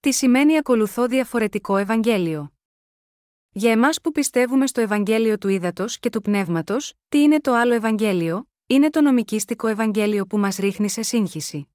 Τι 0.00 0.12
σημαίνει 0.12 0.56
ακολουθώ 0.56 1.06
διαφορετικό 1.06 1.76
Ευαγγέλιο. 1.76 2.52
Για 3.50 3.70
εμάς 3.70 4.00
που 4.00 4.12
πιστεύουμε 4.12 4.66
στο 4.66 4.80
Ευαγγέλιο 4.80 5.38
του 5.38 5.48
Ήδατος 5.48 5.98
και 5.98 6.10
του 6.10 6.20
Πνεύματος, 6.20 6.94
τι 7.08 7.18
είναι 7.22 7.40
το 7.40 7.54
άλλο 7.54 7.74
Ευαγγέλιο, 7.74 8.48
είναι 8.66 8.90
το 8.90 9.00
νομικίστικο 9.00 9.66
Ευαγγέλιο 9.66 10.26
που 10.26 10.38
μας 10.38 10.56
ρίχνει 10.56 10.88
σε 10.88 11.02
σύγχυση. 11.02 11.68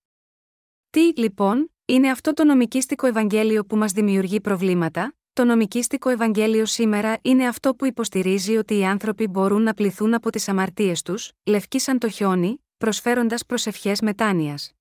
Τι, 0.89 1.13
λοιπόν, 1.15 1.71
είναι 1.86 2.10
αυτό 2.10 2.34
το 2.34 2.43
νομικίστικο 2.43 3.08
Ευαγγέλιο 3.08 3.65
που 3.65 3.76
μας 3.76 3.91
δημιουργεί 3.91 4.41
προβλήματα, 4.41 5.15
το 5.34 5.44
νομικίστικο 5.44 6.10
Ευαγγέλιο 6.10 6.65
σήμερα 6.65 7.17
είναι 7.22 7.48
αυτό 7.48 7.76
που 7.76 7.86
υποστηρίζει 7.86 8.58
ότι 8.58 8.78
οι 8.78 8.86
άνθρωποι 8.86 9.28
μπορούν 9.28 9.62
να 9.62 9.74
πληθούν 9.74 10.13
από 10.13 10.30
τις 10.30 10.50
αμαρτίες 10.50 11.02
τους, 11.02 11.32
λευκοί 11.44 11.80
σαν 11.80 12.00
το 12.00 12.10
χιόνι, 12.10 12.65
προσφέροντας 12.78 13.46
προσευχές 13.46 14.02
μετάνοιας. 14.02 14.72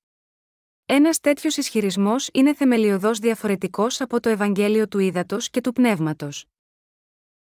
Ένας 0.86 1.20
τέτοιος 1.20 1.56
ισχυρισμός 1.56 2.28
είναι 2.32 2.54
θεμελιωδώς 2.54 3.18
διαφορετικός 3.18 4.00
από 4.00 4.20
το 4.20 4.28
Ευαγγέλιο 4.28 4.88
του 4.88 4.98
Ήδατος 4.98 5.50
και 5.50 5.60
του 5.60 5.72
Πνεύματος. 5.72 6.46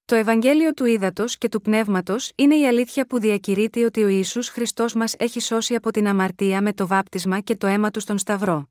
Το 0.05 0.15
Ευαγγέλιο 0.15 0.73
του 0.73 0.85
Ήδατος 0.85 1.39
και 1.39 1.49
του 1.49 1.61
Πνεύματος 1.61 2.33
είναι 2.35 2.57
η 2.57 2.67
αλήθεια 2.67 3.07
που 3.07 3.19
διακηρύττει 3.19 3.85
ότι 3.85 4.03
ο 4.03 4.09
Ισού 4.09 4.43
Χριστός 4.43 4.95
μας 4.95 5.15
έχει 5.19 5.41
σώσει 5.41 5.75
από 5.75 5.91
την 5.91 6.07
αμαρτία 6.07 6.63
με 6.63 6.73
το 6.73 6.87
βάπτισμα 6.87 7.41
και 7.41 7.57
το 7.57 7.67
αίμα 7.67 7.91
του 7.91 8.01
στον 8.01 8.19
Σταυρό. 8.19 8.69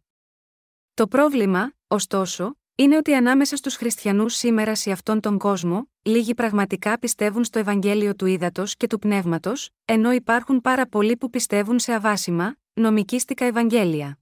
Το 0.94 1.08
πρόβλημα, 1.08 1.74
ωστόσο, 1.88 2.58
είναι 2.80 2.98
ότι 2.98 3.14
ανάμεσα 3.14 3.56
στους 3.56 3.76
χριστιανούς 3.76 4.36
σήμερα 4.36 4.76
σε 4.76 4.92
αυτόν 4.92 5.20
τον 5.20 5.38
κόσμο, 5.38 5.90
λίγοι 6.02 6.34
πραγματικά 6.34 7.00
πιστεύουν 7.00 7.44
στο 7.44 7.60
Ευαγγέλιο 7.60 8.16
του 8.16 8.26
Ήδατος 8.26 8.76
και 8.76 8.88
του 8.88 9.00
Πνεύματος, 9.00 9.70
ενώ 9.86 10.12
υπάρχουν 10.12 10.62
πάρα 10.62 10.88
πολλοί 10.88 11.18
που 11.18 11.30
πιστεύουν 11.30 11.80
σε 11.80 11.94
αβάσιμα, 11.94 12.56
νομικίστικα 12.74 13.46
Ευαγγέλια. 13.46 14.20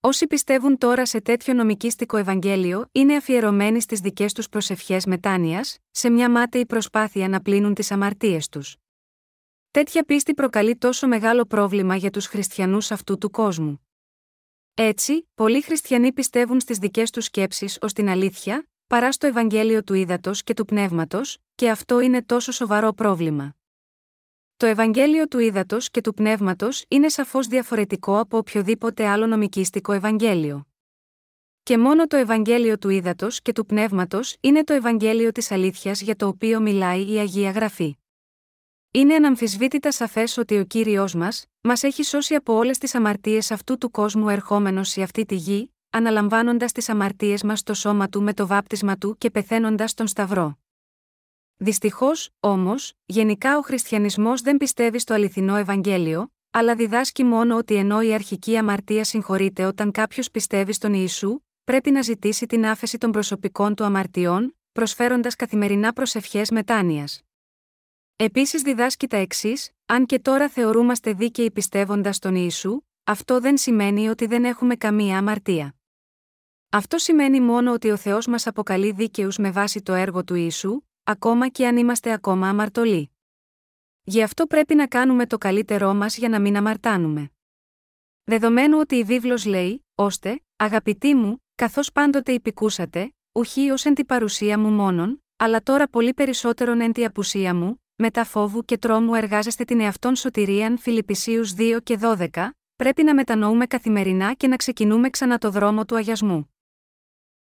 Όσοι 0.00 0.26
πιστεύουν 0.26 0.78
τώρα 0.78 1.06
σε 1.06 1.20
τέτοιο 1.20 1.54
νομικίστικο 1.54 2.16
Ευαγγέλιο 2.16 2.88
είναι 2.92 3.16
αφιερωμένοι 3.16 3.80
στις 3.80 4.00
δικές 4.00 4.32
τους 4.32 4.48
προσευχές 4.48 5.06
μετάνοιας, 5.06 5.78
σε 5.90 6.10
μια 6.10 6.30
μάταιη 6.30 6.66
προσπάθεια 6.66 7.28
να 7.28 7.40
πλύνουν 7.40 7.74
τις 7.74 7.90
αμαρτίες 7.90 8.48
τους. 8.48 8.76
Τέτοια 9.70 10.04
πίστη 10.04 10.34
προκαλεί 10.34 10.76
τόσο 10.76 11.06
μεγάλο 11.06 11.44
πρόβλημα 11.44 11.96
για 11.96 12.10
τους 12.10 12.26
χριστιανούς 12.26 12.90
αυτού 12.90 13.18
του 13.18 13.30
κόσμου. 13.30 13.83
Έτσι, 14.76 15.28
πολλοί 15.34 15.62
χριστιανοί 15.62 16.12
πιστεύουν 16.12 16.60
στις 16.60 16.78
δικές 16.78 17.10
τους 17.10 17.24
σκέψεις 17.24 17.78
ως 17.80 17.92
την 17.92 18.08
αλήθεια, 18.08 18.68
παρά 18.86 19.12
στο 19.12 19.26
Ευαγγέλιο 19.26 19.82
του 19.84 19.94
Ήδατος 19.94 20.42
και 20.42 20.54
του 20.54 20.64
Πνεύματος, 20.64 21.38
και 21.54 21.70
αυτό 21.70 22.00
είναι 22.00 22.22
τόσο 22.22 22.52
σοβαρό 22.52 22.92
πρόβλημα. 22.92 23.56
Το 24.56 24.66
Ευαγγέλιο 24.66 25.28
του 25.28 25.38
Ήδατος 25.38 25.90
και 25.90 26.00
του 26.00 26.14
Πνεύματος 26.14 26.84
είναι 26.88 27.08
σαφώς 27.08 27.46
διαφορετικό 27.46 28.18
από 28.18 28.38
οποιοδήποτε 28.38 29.06
άλλο 29.06 29.26
νομικίστικο 29.26 29.92
Ευαγγέλιο. 29.92 30.66
Και 31.62 31.78
μόνο 31.78 32.06
το 32.06 32.16
Ευαγγέλιο 32.16 32.78
του 32.78 32.88
Ήδατος 32.88 33.42
και 33.42 33.52
του 33.52 33.66
Πνεύματος 33.66 34.36
είναι 34.40 34.64
το 34.64 34.72
Ευαγγέλιο 34.72 35.32
της 35.32 35.50
αλήθειας 35.50 36.00
για 36.00 36.16
το 36.16 36.26
οποίο 36.26 36.60
μιλάει 36.60 37.12
η 37.12 37.18
Αγία 37.18 37.50
Γραφή. 37.50 37.96
Είναι 38.96 39.14
αναμφισβήτητα 39.14 39.92
σαφές 39.92 40.36
ότι 40.36 40.58
ο 40.58 40.64
κύριος 40.64 41.14
μας, 41.14 41.44
μας 41.60 41.82
έχει 41.82 42.02
σώσει 42.02 42.34
από 42.34 42.54
όλες 42.54 42.78
τις 42.78 42.94
αμαρτίες 42.94 43.50
αυτού 43.50 43.78
του 43.78 43.90
κόσμου 43.90 44.28
ερχόμενος 44.28 44.88
σε 44.88 45.02
αυτή 45.02 45.24
τη 45.24 45.34
γη, 45.34 45.72
αναλαμβάνοντας 45.90 46.72
τις 46.72 46.88
αμαρτίες 46.88 47.42
μας 47.42 47.58
στο 47.58 47.74
σώμα 47.74 48.08
του 48.08 48.22
με 48.22 48.34
το 48.34 48.46
βάπτισμα 48.46 48.96
του 48.96 49.16
και 49.18 49.30
πεθαίνοντας 49.30 49.90
στον 49.90 50.06
Σταυρό. 50.06 50.58
Δυστυχώς, 51.56 52.30
όμως, 52.40 52.92
γενικά 53.06 53.58
ο 53.58 53.60
χριστιανισμός 53.60 54.40
δεν 54.40 54.56
πιστεύει 54.56 54.98
στο 54.98 55.14
αληθινό 55.14 55.56
Ευαγγέλιο, 55.56 56.32
αλλά 56.50 56.74
διδάσκει 56.74 57.24
μόνο 57.24 57.56
ότι 57.56 57.74
ενώ 57.74 58.00
η 58.00 58.14
αρχική 58.14 58.56
αμαρτία 58.56 59.04
συγχωρείται 59.04 59.64
όταν 59.64 59.90
κάποιος 59.90 60.30
πιστεύει 60.30 60.72
στον 60.72 60.94
Ιησού, 60.94 61.38
πρέπει 61.64 61.90
να 61.90 62.02
ζητήσει 62.02 62.46
την 62.46 62.66
άφεση 62.66 62.98
των 62.98 63.10
προσωπικών 63.10 63.74
του 63.74 63.84
αμαρτιών, 63.84 64.56
προσφέροντας 64.72 65.36
καθημερινά 65.36 65.92
προσευχές 65.92 66.50
μετάνοιας. 66.50 67.22
Επίσης 68.16 68.62
διδάσκει 68.62 69.06
τα 69.06 69.16
εξής: 69.16 69.70
Αν 69.86 70.06
και 70.06 70.18
τώρα 70.18 70.48
θεωρούμαστε 70.48 71.12
δίκαιοι 71.12 71.50
πιστεύοντας 71.50 72.18
τον 72.18 72.34
Ιησού, 72.34 72.80
αυτό 73.04 73.40
δεν 73.40 73.56
σημαίνει 73.56 74.08
ότι 74.08 74.26
δεν 74.26 74.44
έχουμε 74.44 74.76
καμία 74.76 75.18
αμαρτία. 75.18 75.74
Αυτό 76.70 76.98
σημαίνει 76.98 77.40
μόνο 77.40 77.72
ότι 77.72 77.90
ο 77.90 77.96
Θεός 77.96 78.26
μας 78.26 78.46
αποκαλεί 78.46 78.92
δίκαιους 78.92 79.36
με 79.38 79.50
βάση 79.50 79.82
το 79.82 79.92
έργο 79.92 80.24
του 80.24 80.34
Ιησού, 80.34 80.80
ακόμα 81.04 81.48
και 81.48 81.66
αν 81.66 81.76
είμαστε 81.76 82.12
ακόμα 82.12 82.48
αμαρτωλοί. 82.48 83.10
Γι' 84.02 84.22
αυτό 84.22 84.46
πρέπει 84.46 84.74
να 84.74 84.86
κάνουμε 84.86 85.26
το 85.26 85.38
καλύτερό 85.38 85.94
μας 85.94 86.16
για 86.16 86.28
να 86.28 86.40
μην 86.40 86.56
αμαρτάνουμε. 86.56 87.30
Δεδομένου 88.24 88.78
ότι 88.78 88.96
η 88.96 89.04
βίβλος 89.04 89.44
λέει, 89.44 89.86
ώστε, 89.94 90.42
αγαπητοί 90.56 91.14
μου, 91.14 91.44
καθώς 91.54 91.92
πάντοτε 91.92 92.32
υπηκούσατε, 92.32 93.14
ουχή 93.32 93.70
ως 93.70 93.84
εν 93.84 93.94
τη 93.94 94.04
παρουσία 94.04 94.58
μου 94.58 94.70
μόνον, 94.70 95.24
αλλά 95.36 95.62
τώρα 95.62 95.88
πολύ 95.88 96.14
περισσότερον 96.14 96.80
εν 96.80 96.92
τη 96.92 97.04
απουσία 97.04 97.54
μου, 97.54 97.83
μετά 97.96 98.24
φόβου 98.24 98.64
και 98.64 98.78
τρόμου 98.78 99.14
εργάζεστε 99.14 99.64
την 99.64 99.80
εαυτόν 99.80 100.16
σωτηρίαν 100.16 100.78
Φιλιππισίους 100.78 101.54
2 101.56 101.78
και 101.82 101.98
12, 102.00 102.28
πρέπει 102.76 103.02
να 103.02 103.14
μετανοούμε 103.14 103.66
καθημερινά 103.66 104.34
και 104.34 104.48
να 104.48 104.56
ξεκινούμε 104.56 105.10
ξανά 105.10 105.38
το 105.38 105.50
δρόμο 105.50 105.84
του 105.84 105.96
αγιασμού. 105.96 106.54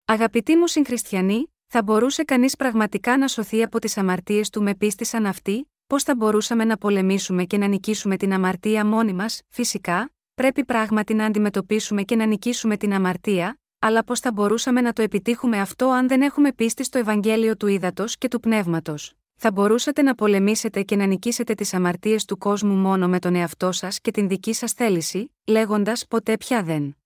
Αγαπητοί 0.04 0.56
μου 0.56 0.66
συγχριστιανοί, 0.66 1.52
θα 1.66 1.82
μπορούσε 1.82 2.24
κανείς 2.24 2.56
πραγματικά 2.56 3.18
να 3.18 3.28
σωθεί 3.28 3.62
από 3.62 3.78
τις 3.78 3.96
αμαρτίες 3.96 4.50
του 4.50 4.62
με 4.62 4.74
πίστη 4.74 5.04
σαν 5.04 5.26
αυτή, 5.26 5.70
πώς 5.86 6.02
θα 6.02 6.14
μπορούσαμε 6.16 6.64
να 6.64 6.76
πολεμήσουμε 6.76 7.44
και 7.44 7.58
να 7.58 7.66
νικήσουμε 7.66 8.16
την 8.16 8.32
αμαρτία 8.32 8.86
μόνοι 8.86 9.12
μας, 9.12 9.42
φυσικά, 9.48 10.12
πρέπει 10.34 10.64
πράγματι 10.64 11.14
να 11.14 11.24
αντιμετωπίσουμε 11.24 12.02
και 12.02 12.16
να 12.16 12.26
νικήσουμε 12.26 12.76
την 12.76 12.92
αμαρτία, 12.92 13.58
αλλά 13.78 14.04
πώς 14.04 14.20
θα 14.20 14.32
μπορούσαμε 14.32 14.80
να 14.80 14.92
το 14.92 15.02
επιτύχουμε 15.02 15.60
αυτό 15.60 15.88
αν 15.88 16.08
δεν 16.08 16.22
έχουμε 16.22 16.52
πίστη 16.52 16.84
στο 16.84 16.98
Ευαγγέλιο 16.98 17.56
του 17.56 17.66
Ήδατος 17.66 18.18
και 18.18 18.28
του 18.28 18.40
Πνεύματος; 18.40 19.14
Θα 19.42 19.52
μπορούσατε 19.52 20.02
να 20.02 20.14
πολεμήσετε 20.14 20.82
και 20.82 20.96
να 20.96 21.06
νικήσετε 21.06 21.54
τις 21.54 21.74
αμαρτίες 21.74 22.24
του 22.24 22.38
κόσμου 22.38 22.74
μόνο 22.74 23.08
με 23.08 23.18
τον 23.18 23.34
εαυτό 23.34 23.72
σας 23.72 24.00
και 24.00 24.10
την 24.10 24.28
δική 24.28 24.52
σας 24.52 24.72
θέληση, 24.72 25.34
λέγοντας 25.46 26.06
ποτέ 26.06 26.36
πια 26.36 26.62
δεν. 26.62 26.96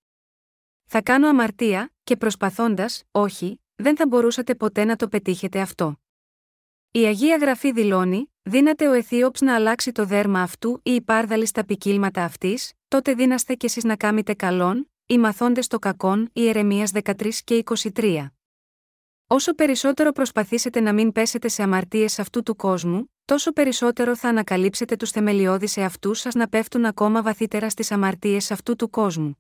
Θα 0.85 1.03
κάνω 1.03 1.29
αμαρτία, 1.29 1.93
και 2.05 2.17
προσπαθώντας, 2.17 3.03
όχι, 3.11 3.61
δεν 3.75 3.97
θα 3.97 4.07
μπορούσατε 4.07 4.55
ποτέ 4.55 4.85
να 4.85 4.97
το 4.97 5.09
πετύχετε 5.09 5.61
αυτό. 5.61 6.01
Η 6.91 7.05
Αγία 7.05 7.37
Γραφή 7.37 7.73
δηλώνει: 7.73 8.33
Δύναται 8.43 8.89
ο 8.89 8.93
Αιθίωψ 8.93 9.41
να 9.41 9.55
αλλάξει 9.55 9.93
το 9.93 10.05
δέρμα 10.05 10.43
αυτού 10.43 10.81
ή 10.83 10.95
η 10.95 11.01
πάρδαλη 11.01 11.47
στα 11.47 11.65
ποικίλματα 11.65 12.25
αυτής, 12.25 12.73
τότε 12.89 13.15
δύναστε 13.15 13.55
κι 13.55 13.67
εσείς 13.67 13.85
να 13.85 13.97
κάμετε 13.97 14.35
καλόν, 14.35 14.91
οι 15.07 15.19
μαθώντε 15.19 15.61
το 15.67 15.79
κακόν, 15.79 16.31
η 16.33 16.49
Ερεμίας 16.49 16.91
13 17.05 17.31
και 17.45 17.63
23. 17.95 18.34
Όσο 19.27 19.55
περισσότερο 19.55 20.13
προσπαθήσετε 20.13 20.81
να 20.81 20.93
μην 20.93 21.13
πέσετε 21.13 21.49
σε 21.49 21.63
αμαρτίες 21.63 22.19
αυτού 22.19 22.43
του 22.43 22.57
κόσμου, 22.57 23.13
τόσο 23.25 23.53
περισσότερο 23.53 24.17
θα 24.17 24.29
ανακαλύψετε 24.29 24.97
τους 24.97 25.11
θεμελιώδεις 25.11 25.77
εαυτούς 25.77 26.19
σας 26.21 26.35
να 26.35 26.49
πέφτουν 26.49 26.85
ακόμα 26.85 27.23
βαθύτερα 27.23 27.71
στις 27.71 27.91
αμαρτίες 27.91 28.51
αυτού 28.51 28.77
του 28.77 28.91
κόσμου. 28.91 29.39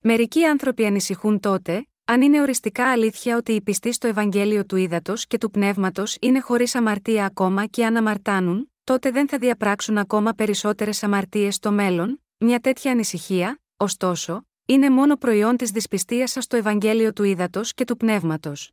Μερικοί 0.00 0.44
άνθρωποι 0.44 0.86
ανησυχούν 0.86 1.40
τότε, 1.40 1.88
αν 2.04 2.22
είναι 2.22 2.40
οριστικά 2.40 2.90
αλήθεια 2.90 3.36
ότι 3.36 3.52
οι 3.52 3.62
πιστοί 3.62 3.92
στο 3.92 4.06
Ευαγγέλιο 4.06 4.64
του 4.64 4.76
Ήδατος 4.76 5.26
και 5.26 5.38
του 5.38 5.50
Πνεύματος 5.50 6.16
είναι 6.20 6.40
χωρίς 6.40 6.74
αμαρτία 6.74 7.24
ακόμα 7.24 7.66
και 7.66 7.84
αν 7.84 7.96
αμαρτάνουν, 7.96 8.72
τότε 8.84 9.10
δεν 9.10 9.28
θα 9.28 9.38
διαπράξουν 9.38 9.98
ακόμα 9.98 10.32
περισσότερες 10.32 11.02
αμαρτίες 11.02 11.54
στο 11.54 11.72
μέλλον, 11.72 12.22
μια 12.38 12.60
τέτοια 12.60 12.90
ανησυχία, 12.90 13.60
ωστόσο, 13.76 14.46
είναι 14.64 14.90
μόνο 14.90 15.16
προϊόν 15.16 15.56
της 15.56 15.70
δυσπιστίας 15.70 16.30
σας 16.30 16.44
στο 16.44 16.56
Ευαγγέλιο 16.56 17.12
του 17.12 17.22
Ήδατος 17.22 17.74
και 17.74 17.84
του 17.84 17.96
Πνεύματος. 17.96 18.72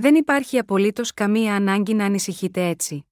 Δεν 0.00 0.14
υπάρχει 0.14 0.58
απολύτως 0.58 1.14
καμία 1.14 1.54
ανάγκη 1.54 1.94
να 1.94 2.04
ανησυχείτε 2.04 2.68
έτσι. 2.68 3.06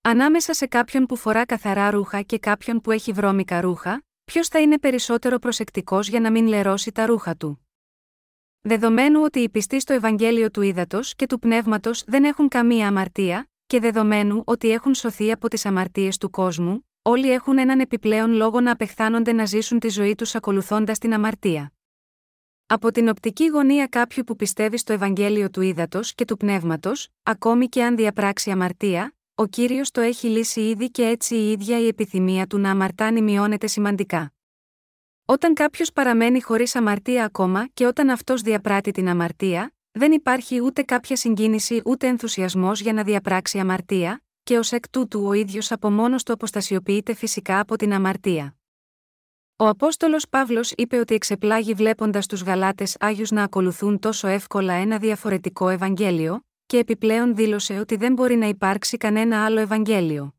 Ανάμεσα 0.00 0.54
σε 0.54 0.66
κάποιον 0.66 1.06
που 1.06 1.16
φορά 1.16 1.44
καθαρά 1.44 1.90
ρούχα 1.90 2.22
και 2.22 2.38
κάποιον 2.38 2.80
που 2.80 2.90
έχει 2.90 3.12
βρώμικα 3.12 3.60
ρούχα, 3.60 4.02
ποιος 4.24 4.48
θα 4.48 4.60
είναι 4.60 4.78
περισσότερο 4.78 5.38
προσεκτικός 5.38 6.08
για 6.08 6.20
να 6.20 6.30
μην 6.30 6.46
λερώσει 6.46 6.92
τα 6.92 7.06
ρούχα 7.06 7.36
του; 7.36 7.66
Δεδομένου 8.60 9.20
ότι 9.22 9.40
οι 9.40 9.48
πιστοί 9.48 9.80
στο 9.80 9.92
Ευαγγέλιο 9.92 10.50
του 10.50 10.62
Ήδατος 10.62 11.14
και 11.14 11.26
του 11.26 11.38
Πνεύματος 11.38 12.04
δεν 12.06 12.24
έχουν 12.24 12.48
καμία 12.48 12.88
αμαρτία, 12.88 13.50
και 13.66 13.80
δεδομένου 13.80 14.42
ότι 14.46 14.70
έχουν 14.70 14.94
σωθεί 14.94 15.32
από 15.32 15.48
τις 15.48 15.66
αμαρτίες 15.66 16.18
του 16.18 16.30
κόσμου, 16.30 16.88
όλοι 17.02 17.32
έχουν 17.32 17.58
έναν 17.58 17.80
επιπλέον 17.80 18.32
λόγο 18.32 18.60
να 18.60 18.72
απεχθάνονται 18.72 19.32
να 19.32 19.44
ζήσουν 19.44 19.78
τη 19.78 19.88
ζωή 19.88 20.14
τους 20.14 20.34
ακολουθώντας 20.34 20.98
την 20.98 21.14
αμαρτία. 21.14 21.72
Από 22.72 22.92
την 22.92 23.08
οπτική 23.08 23.46
γωνία 23.46 23.86
κάποιου 23.86 24.24
που 24.24 24.36
πιστεύει 24.36 24.78
στο 24.78 24.92
Ευαγγέλιο 24.92 25.50
του 25.50 25.60
Ήδατος 25.60 26.14
και 26.14 26.24
του 26.24 26.36
Πνεύματος, 26.36 27.08
ακόμη 27.22 27.68
και 27.68 27.84
αν 27.84 27.96
διαπράξει 27.96 28.50
αμαρτία, 28.50 29.14
ο 29.34 29.46
κύριος 29.46 29.90
το 29.90 30.00
έχει 30.00 30.26
λύσει 30.28 30.60
ήδη 30.60 30.90
και 30.90 31.06
έτσι 31.06 31.34
η 31.34 31.50
ίδια 31.50 31.78
η 31.78 31.86
επιθυμία 31.86 32.46
του 32.46 32.58
να 32.58 32.70
αμαρτάνει 32.70 33.22
μειώνεται 33.22 33.66
σημαντικά. 33.66 34.32
Όταν 35.24 35.54
κάποιος 35.54 35.92
παραμένει 35.92 36.40
χωρίς 36.42 36.74
αμαρτία 36.74 37.24
ακόμα 37.24 37.68
και 37.74 37.86
όταν 37.86 38.10
αυτός 38.10 38.42
διαπράττει 38.42 38.90
την 38.90 39.08
αμαρτία, 39.08 39.74
δεν 39.90 40.12
υπάρχει 40.12 40.60
ούτε 40.62 40.82
κάποια 40.82 41.16
συγκίνηση 41.16 41.82
ούτε 41.84 42.06
ενθουσιασμός 42.06 42.80
για 42.80 42.92
να 42.92 43.02
διαπράξει 43.02 43.58
αμαρτία, 43.58 44.22
και 44.42 44.58
ως 44.58 44.72
εκ 44.72 44.88
τούτου 44.88 45.24
ο 45.26 45.32
ίδιος 45.32 45.72
από 45.72 45.90
μόνος 45.90 46.22
του 46.22 46.32
αποστασιοποιείται 46.32 47.14
φυσικά 47.14 47.60
από 47.60 47.76
την 47.76 47.92
αμαρτία. 47.92 48.59
Ο 49.60 49.68
Απόστολος 49.68 50.28
Παύλος 50.28 50.72
είπε 50.76 50.98
ότι 50.98 51.14
εξεπλάγει 51.14 51.74
βλέποντας 51.74 52.26
τους 52.26 52.42
Γαλάτες 52.42 52.96
Άγιους 53.00 53.30
να 53.30 53.42
ακολουθούν 53.42 53.98
τόσο 53.98 54.28
εύκολα 54.28 54.72
ένα 54.72 54.98
διαφορετικό 54.98 55.68
Ευαγγέλιο, 55.68 56.46
και 56.66 56.78
επιπλέον 56.78 57.34
δήλωσε 57.34 57.78
ότι 57.78 57.96
δεν 57.96 58.12
μπορεί 58.12 58.36
να 58.36 58.46
υπάρξει 58.46 58.96
κανένα 58.96 59.44
άλλο 59.44 59.60
Ευαγγέλιο. 59.60 60.34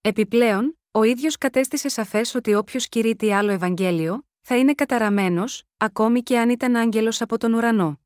Επιπλέον, 0.00 0.78
ο 0.90 1.02
ίδιος 1.02 1.38
κατέστησε 1.38 1.88
σαφές 1.88 2.34
ότι 2.34 2.54
όποιος 2.54 2.88
κηρύττει 2.88 3.32
άλλο 3.32 3.50
Ευαγγέλιο, 3.50 4.26
θα 4.40 4.56
είναι 4.56 4.74
καταραμένος, 4.74 5.64
ακόμη 5.76 6.22
και 6.22 6.38
αν 6.38 6.50
ήταν 6.50 6.76
άγγελος 6.76 7.20
από 7.20 7.38
τον 7.38 7.52
ουρανό. 7.54 8.00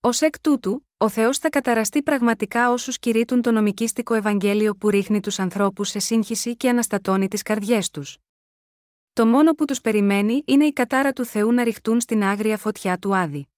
Ω 0.00 0.08
εκ 0.20 0.40
τούτου, 0.40 0.86
ο 0.96 1.08
Θεός 1.08 1.38
θα 1.38 1.48
καταραστεί 1.48 2.02
πραγματικά 2.02 2.72
όσους 2.72 2.98
κηρύττουν 2.98 3.42
το 3.42 3.50
νομικίστικο 3.50 4.14
Ευαγγέλιο 4.14 4.76
που 4.76 4.90
ρίχνει 4.90 5.20
τους 5.20 5.38
ανθρώπους 5.38 5.88
σε 5.88 5.98
σύγχυση 5.98 6.56
και 6.56 6.68
αναστατώνει 6.68 7.28
τις 7.28 7.42
καρδιές 7.42 7.90
τους. 7.90 8.18
Το 9.18 9.26
μόνο 9.26 9.52
που 9.52 9.64
τους 9.64 9.80
περιμένει 9.80 10.42
είναι 10.46 10.64
η 10.64 10.72
κατάρα 10.72 11.12
του 11.12 11.24
Θεού 11.24 11.52
να 11.52 11.62
ρηχτούν 11.64 12.00
στην 12.00 12.22
άγρια 12.22 12.56
φωτιά 12.56 12.98
του 12.98 13.16
Άδη. 13.16 13.48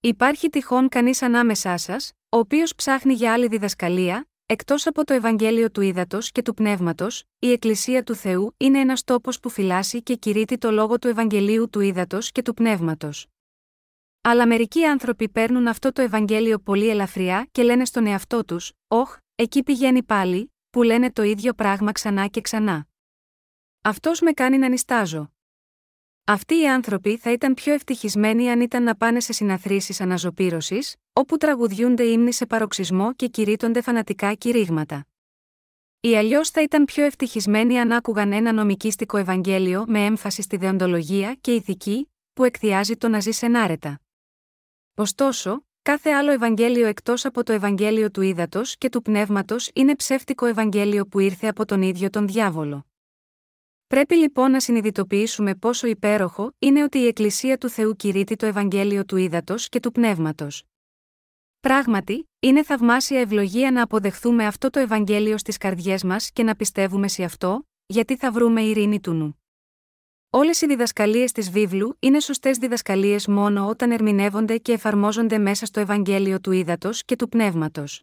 Υπάρχει 0.00 0.48
τυχόν 0.48 0.88
κανείς 0.88 1.22
ανάμεσά 1.22 1.76
σας, 1.76 2.12
ο 2.28 2.36
οποίος 2.36 2.74
ψάχνει 2.74 3.12
για 3.14 3.32
άλλη 3.32 3.46
διδασκαλία, 3.46 4.28
εκτός 4.46 4.86
από 4.86 5.04
το 5.04 5.14
Ευαγγέλιο 5.14 5.70
του 5.70 5.80
Ήδατος 5.80 6.32
και 6.32 6.42
του 6.42 6.54
Πνεύματος, 6.54 7.24
η 7.38 7.50
Εκκλησία 7.50 8.02
του 8.02 8.14
Θεού 8.14 8.54
είναι 8.56 8.78
ένας 8.78 9.04
τόπος 9.04 9.40
που 9.40 9.48
φυλάσσει 9.48 10.02
και 10.02 10.14
κηρύττει 10.14 10.58
το 10.58 10.70
λόγο 10.70 10.98
του 10.98 11.08
Ευαγγελίου 11.08 11.70
του 11.70 11.80
Ήδατος 11.80 12.32
και 12.32 12.42
του 12.42 12.54
Πνεύματος. 12.54 13.26
Αλλά 14.20 14.46
μερικοί 14.46 14.84
άνθρωποι 14.84 15.28
παίρνουν 15.28 15.66
αυτό 15.66 15.92
το 15.92 16.02
Ευαγγέλιο 16.02 16.58
πολύ 16.58 16.88
ελαφριά 16.88 17.48
και 17.52 17.62
λένε 17.62 17.84
στον 17.84 18.06
εαυτό 18.06 18.44
τους: 18.44 18.72
Όχ, 18.88 19.16
εκεί 19.34 19.62
πηγαίνει 19.62 20.02
πάλι, 20.02 20.52
που 20.70 20.82
λένε 20.82 21.12
το 21.12 21.22
ίδιο 21.22 21.52
πράγμα 21.52 21.92
ξανά 21.92 22.26
και 22.26 22.40
ξανά. 22.40 22.86
Αυτός 23.84 24.20
με 24.20 24.32
κάνει 24.32 24.58
να 24.58 24.68
νιστάζω. 24.68 25.32
Αυτοί 26.24 26.60
οι 26.60 26.68
άνθρωποι 26.68 27.16
θα 27.16 27.32
ήταν 27.32 27.54
πιο 27.54 27.72
ευτυχισμένοι 27.72 28.50
αν 28.50 28.60
ήταν 28.60 28.82
να 28.82 28.96
πάνε 28.96 29.20
σε 29.20 29.32
συναθρήσεις 29.32 30.00
αναζωπήρωσης, 30.00 30.96
όπου 31.12 31.36
τραγουδιούνται 31.36 32.02
ύμνοι 32.02 32.32
σε 32.32 32.46
παροξισμό 32.46 33.14
και 33.14 33.28
κηρύττονται 33.28 33.80
φανατικά 33.80 34.34
κηρύγματα. 34.34 35.06
Ή 36.00 36.16
αλλιώς 36.16 36.50
θα 36.50 36.62
ήταν 36.62 36.84
πιο 36.84 37.04
ευτυχισμένοι 37.04 37.80
αν 37.80 37.92
άκουγαν 37.92 38.32
ένα 38.32 38.52
νομικίστικο 38.52 39.16
Ευαγγέλιο 39.16 39.84
με 39.86 40.04
έμφαση 40.04 40.42
στη 40.42 40.56
δεοντολογία 40.56 41.34
και 41.40 41.54
ηθική, 41.54 42.10
που 42.32 42.44
εκθιάζει 42.44 42.96
το 42.96 43.08
να 43.08 43.20
ζει 43.20 43.30
ενάρετα. 43.40 44.00
Ωστόσο, 44.94 45.64
κάθε 45.82 46.10
άλλο 46.10 46.30
Ευαγγέλιο 46.30 46.86
εκτός 46.86 47.24
από 47.24 47.42
το 47.42 47.52
Ευαγγέλιο 47.52 48.10
του 48.10 48.20
Ήδατος 48.20 48.76
και 48.78 48.88
του 48.88 49.02
Πνεύματος 49.02 49.70
είναι 49.74 49.96
ψεύτικο 49.96 50.46
Ευαγγέλιο 50.46 51.06
που 51.06 51.18
ήρθε 51.18 51.46
από 51.46 51.64
τον 51.64 51.82
ίδιο 51.82 52.10
τον 52.10 52.26
διάβολο. 52.26 52.86
Πρέπει 53.92 54.14
λοιπόν 54.14 54.50
να 54.50 54.60
συνειδητοποιήσουμε 54.60 55.54
πόσο 55.54 55.86
υπέροχο 55.86 56.52
είναι 56.58 56.82
ότι 56.82 56.98
η 56.98 57.06
Εκκλησία 57.06 57.58
του 57.58 57.68
Θεού 57.68 57.96
κηρύττει 57.96 58.36
το 58.36 58.46
Ευαγγέλιο 58.46 59.04
του 59.04 59.16
Ήδατος 59.16 59.68
και 59.68 59.80
του 59.80 59.92
Πνεύματος. 59.92 60.64
Πράγματι, 61.60 62.28
είναι 62.40 62.62
θαυμάσια 62.62 63.20
ευλογία 63.20 63.70
να 63.70 63.82
αποδεχθούμε 63.82 64.46
αυτό 64.46 64.70
το 64.70 64.78
Ευαγγέλιο 64.78 65.38
στις 65.38 65.56
καρδιές 65.56 66.04
μας 66.04 66.30
και 66.30 66.42
να 66.42 66.56
πιστεύουμε 66.56 67.08
σε 67.08 67.24
αυτό, 67.24 67.68
γιατί 67.86 68.16
θα 68.16 68.30
βρούμε 68.32 68.62
ειρήνη 68.62 69.00
του 69.00 69.12
νου. 69.12 69.42
Όλες 70.30 70.60
οι 70.60 70.66
διδασκαλίες 70.66 71.32
της 71.32 71.50
βίβλου 71.50 71.96
είναι 71.98 72.20
σωστές 72.20 72.58
διδασκαλίες 72.58 73.26
μόνο 73.26 73.68
όταν 73.68 73.90
ερμηνεύονται 73.90 74.58
και 74.58 74.72
εφαρμόζονται 74.72 75.38
μέσα 75.38 75.66
στο 75.66 75.80
Ευαγγέλιο 75.80 76.40
του 76.40 76.52
Ήδατος 76.52 77.04
και 77.04 77.16
του 77.16 77.28
Πνεύματος. 77.28 78.02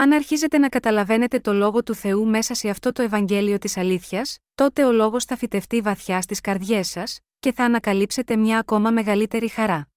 Αν 0.00 0.12
αρχίζετε 0.12 0.58
να 0.58 0.68
καταλαβαίνετε 0.68 1.40
το 1.40 1.52
λόγο 1.52 1.82
του 1.82 1.94
Θεού 1.94 2.26
μέσα 2.26 2.54
σε 2.54 2.68
αυτό 2.68 2.92
το 2.92 3.02
Ευαγγέλιο 3.02 3.58
της 3.58 3.76
αλήθειας, 3.76 4.38
τότε 4.54 4.84
ο 4.84 4.92
λόγος 4.92 5.24
θα 5.24 5.36
φυτευτεί 5.36 5.80
βαθιά 5.80 6.22
στις 6.22 6.40
καρδιές 6.40 6.88
σας, 6.88 7.18
και 7.38 7.52
θα 7.52 7.64
ανακαλύψετε 7.64 8.36
μια 8.36 8.58
ακόμα 8.58 8.90
μεγαλύτερη 8.90 9.48
χαρά. 9.48 9.88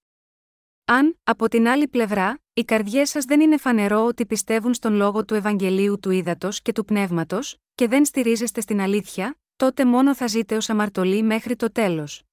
Αν, 0.86 1.20
από 1.24 1.48
την 1.48 1.68
άλλη 1.68 1.88
πλευρά, 1.88 2.40
οι 2.54 2.64
καρδιές 2.64 3.10
σας 3.10 3.26
δεν 3.26 3.42
είναι 3.42 3.58
φανερό 3.58 4.06
ότι 4.06 4.26
πιστεύουν 4.26 4.74
στον 4.74 4.94
λόγο 4.94 5.26
του 5.26 5.34
Ευαγγελίου 5.34 6.00
του 6.00 6.12
Ήδατος 6.12 6.62
και 6.62 6.72
του 6.72 6.86
Πνεύματος, 6.86 7.58
και 7.76 7.88
δεν 7.88 8.06
στηρίζεστε 8.06 8.62
στην 8.62 8.82
αλήθεια, 8.82 9.40
τότε 9.56 9.86
μόνο 9.86 10.16
θα 10.16 10.28
ζείτε 10.28 10.56
ως 10.56 10.70
αμαρτωλοί 10.70 11.24
μέχρι 11.24 11.56
το 11.56 11.72
τέλος. 11.72 12.24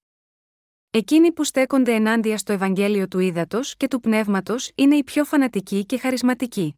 Εκείνοι 0.89 1.31
που 1.31 1.43
στέκονται 1.43 1.93
ενάντια 1.93 2.37
στο 2.37 2.53
Ευαγγέλιο 2.53 3.07
του 3.07 3.19
Ήδατος 3.19 3.77
και 3.77 3.87
του 3.87 3.99
Πνεύματος 3.99 4.71
είναι 4.75 4.95
οι 4.95 5.03
πιο 5.03 5.25
φανατικοί 5.25 5.85
και 5.85 5.97
χαρισματικοί. 5.97 6.73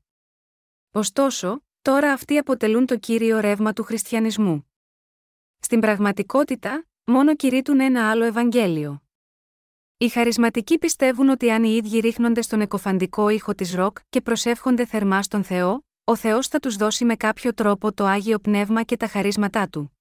Ωστόσο, 0.92 1.64
τώρα 1.82 2.12
αυτοί 2.14 2.38
αποτελούν 2.38 2.86
το 2.86 2.98
κύριο 2.98 3.40
ρεύμα 3.40 3.74
του 3.74 3.84
χριστιανισμού. 3.84 4.72
Στην 5.60 5.80
πραγματικότητα, 5.80 6.86
μόνο 7.04 7.36
κηρύττουν 7.36 7.80
ένα 7.80 8.10
άλλο 8.10 8.24
Ευαγγέλιο. 8.24 9.04
Οι 9.98 10.10
χαρισματικοί 10.10 10.78
πιστεύουν 10.78 11.30
ότι 11.30 11.52
αν 11.52 11.64
οι 11.64 11.76
ίδιοι 11.76 12.00
ρίχνονται 12.00 12.42
στον 12.42 12.62
εκοφαντικό 12.62 13.30
ήχο 13.30 13.56
της 13.56 13.74
ροκ 13.74 13.98
και 14.10 14.22
προσεύχονται 14.22 14.86
θερμά 14.86 15.24
στον 15.24 15.44
Θεό, 15.44 15.86
ο 16.04 16.16
Θεός 16.16 16.48
θα 16.48 16.60
τους 16.60 16.76
δώσει 16.76 17.06
με 17.06 17.16
κάποιο 17.16 17.54
τρόπο 17.54 17.94
το 17.94 18.06
άγιο 18.06 18.40
πνεύμα 18.40 18.84
και 18.84 18.98
τα 18.98 19.08
χαρίσματά 19.08 19.70
του. 19.70 19.98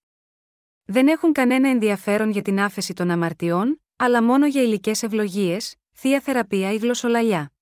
Δεν 0.84 1.08
έχουν 1.08 1.32
κανένα 1.32 1.68
ενδιαφέρον 1.68 2.30
για 2.30 2.42
την 2.42 2.60
άφεση 2.60 2.92
των 2.92 3.10
αμαρτιών, 3.10 3.82
αλλά 3.96 4.22
μόνο 4.22 4.46
για 4.46 4.62
υλικές 4.62 5.02
ευλογίες, 5.02 5.76
θεία 5.92 6.20
θεραπεία 6.20 6.72
ή 6.72 6.76
γλωσσολαλιά. 6.76 7.52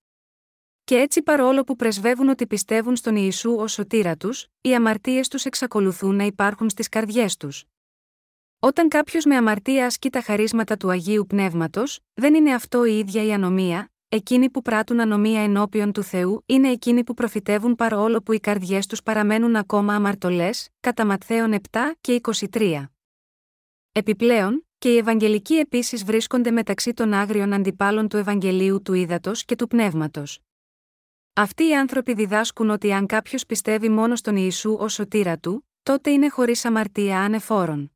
Και 0.88 0.96
έτσι 0.96 1.22
παρόλο 1.22 1.64
που 1.64 1.76
πρεσβεύουν 1.76 2.28
ότι 2.28 2.46
πιστεύουν 2.46 2.96
στον 2.96 3.16
Ιησού 3.16 3.54
ως 3.54 3.72
σωτήρα 3.72 4.16
τους, 4.16 4.46
οι 4.60 4.74
αμαρτίες 4.74 5.28
τους 5.28 5.44
εξακολουθούν 5.44 6.16
να 6.16 6.24
υπάρχουν 6.24 6.70
στις 6.70 6.88
καρδιές 6.88 7.36
τους. 7.36 7.64
Όταν 8.58 8.88
κάποιος 8.88 9.24
με 9.24 9.36
αμαρτία 9.36 9.86
ασκεί 9.86 10.10
τα 10.10 10.20
χαρίσματα 10.20 10.76
του 10.76 10.90
Αγίου 10.90 11.26
Πνεύματος, 11.26 12.00
δεν 12.14 12.34
είναι 12.34 12.54
αυτό 12.54 12.84
η 12.84 12.98
ίδια 12.98 13.24
η 13.24 13.32
ανομία, 13.32 13.92
εκείνοι 14.08 14.50
που 14.50 14.62
πράττουν 14.62 15.00
ανομία 15.00 15.42
ενώπιον 15.42 15.92
του 15.92 16.02
Θεού 16.02 16.42
είναι 16.46 16.70
εκείνοι 16.70 17.04
που 17.04 17.14
προφητεύουν 17.14 17.74
παρόλο 17.74 18.22
που 18.22 18.32
οι 18.32 18.40
καρδιές 18.40 18.86
τους 18.86 19.02
παραμένουν 19.02 19.56
ακόμα 19.56 19.94
αμαρτωλές, 19.94 20.68
κατά 20.80 21.06
Ματθαίων 21.06 21.52
7 21.70 21.78
και 22.00 22.20
23. 22.50 22.84
Επιπλέον, 23.92 24.66
και 24.78 24.92
οι 24.92 24.96
Ευαγγελικοί 24.96 25.54
επίσης 25.54 26.04
βρίσκονται 26.04 26.50
μεταξύ 26.50 26.92
των 26.92 27.12
άγριων 27.12 27.52
αντιπάλων 27.52 28.08
του 28.08 28.16
Ευαγγελίου 28.16 28.82
του 28.82 28.94
Ήδατος 28.94 29.44
και 29.44 29.56
του 29.56 29.66
Πνεύματος. 29.66 30.40
Αυτοί 31.40 31.68
οι 31.68 31.76
άνθρωποι 31.76 32.14
διδάσκουν 32.14 32.70
ότι 32.70 32.92
αν 32.92 33.06
κάποιος 33.06 33.46
πιστεύει 33.46 33.88
μόνο 33.88 34.16
στον 34.16 34.36
Ιησού 34.36 34.76
ως 34.78 34.92
σωτήρα 34.92 35.38
του, 35.38 35.68
τότε 35.82 36.10
είναι 36.10 36.28
χωρίς 36.28 36.64
αμαρτία 36.64 37.20
ανεφόρον. 37.20 37.92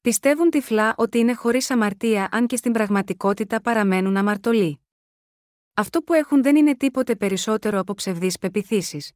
Πιστεύουν 0.00 0.50
τυφλά 0.50 0.94
ότι 0.96 1.18
είναι 1.18 1.34
χωρίς 1.34 1.70
αμαρτία 1.70 2.28
αν 2.32 2.46
και 2.46 2.56
στην 2.56 2.72
πραγματικότητα 2.72 3.60
παραμένουν 3.60 4.16
αμαρτωλοί. 4.16 4.80
Αυτό 5.74 6.02
που 6.02 6.12
έχουν 6.12 6.42
δεν 6.42 6.56
είναι 6.56 6.76
τίποτε 6.76 7.16
περισσότερο 7.16 7.78
από 7.78 7.94
ψευδείς 7.94 8.38
πεπιθήσεις. 8.38 9.12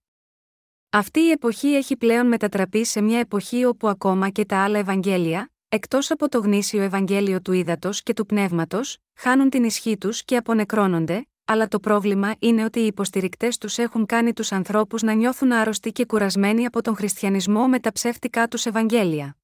Αυτή 0.90 1.20
η 1.20 1.30
εποχή 1.30 1.68
έχει 1.68 1.96
πλέον 1.96 2.26
μετατραπεί 2.26 2.84
σε 2.84 3.00
μια 3.00 3.18
εποχή 3.18 3.64
όπου 3.64 3.88
ακόμα 3.88 4.28
και 4.30 4.44
τα 4.44 4.64
άλλα 4.64 4.78
Ευαγγέλια, 4.78 5.50
εκτός 5.68 6.10
από 6.10 6.28
το 6.28 6.38
γνήσιο 6.38 6.82
Ευαγγέλιο 6.82 7.40
του 7.40 7.52
Ήδατος 7.52 8.02
και 8.02 8.12
του 8.12 8.26
Πνεύματος, 8.26 8.98
χάνουν 9.14 9.50
την 9.50 9.64
ισχύ 9.64 9.98
τους 9.98 10.24
και 10.24 10.36
απονεκρώνονται, 10.36 11.26
αλλά 11.48 11.68
το 11.68 11.80
πρόβλημα 11.80 12.34
είναι 12.38 12.64
ότι 12.64 12.80
οι 12.80 12.86
υποστηρικτές 12.86 13.58
τους 13.58 13.78
έχουν 13.78 14.06
κάνει 14.06 14.32
τους 14.32 14.52
ανθρώπους 14.52 15.02
να 15.02 15.12
νιώθουν 15.12 15.52
άρρωστοι 15.52 15.92
και 15.92 16.04
κουρασμένοι 16.04 16.66
από 16.66 16.82
τον 16.82 16.96
χριστιανισμό 16.96 17.68
με 17.68 17.80
τα 17.80 17.92
ψεύτικά 17.92 18.48
τους 18.48 18.66
Ευαγγέλια. 18.66 19.36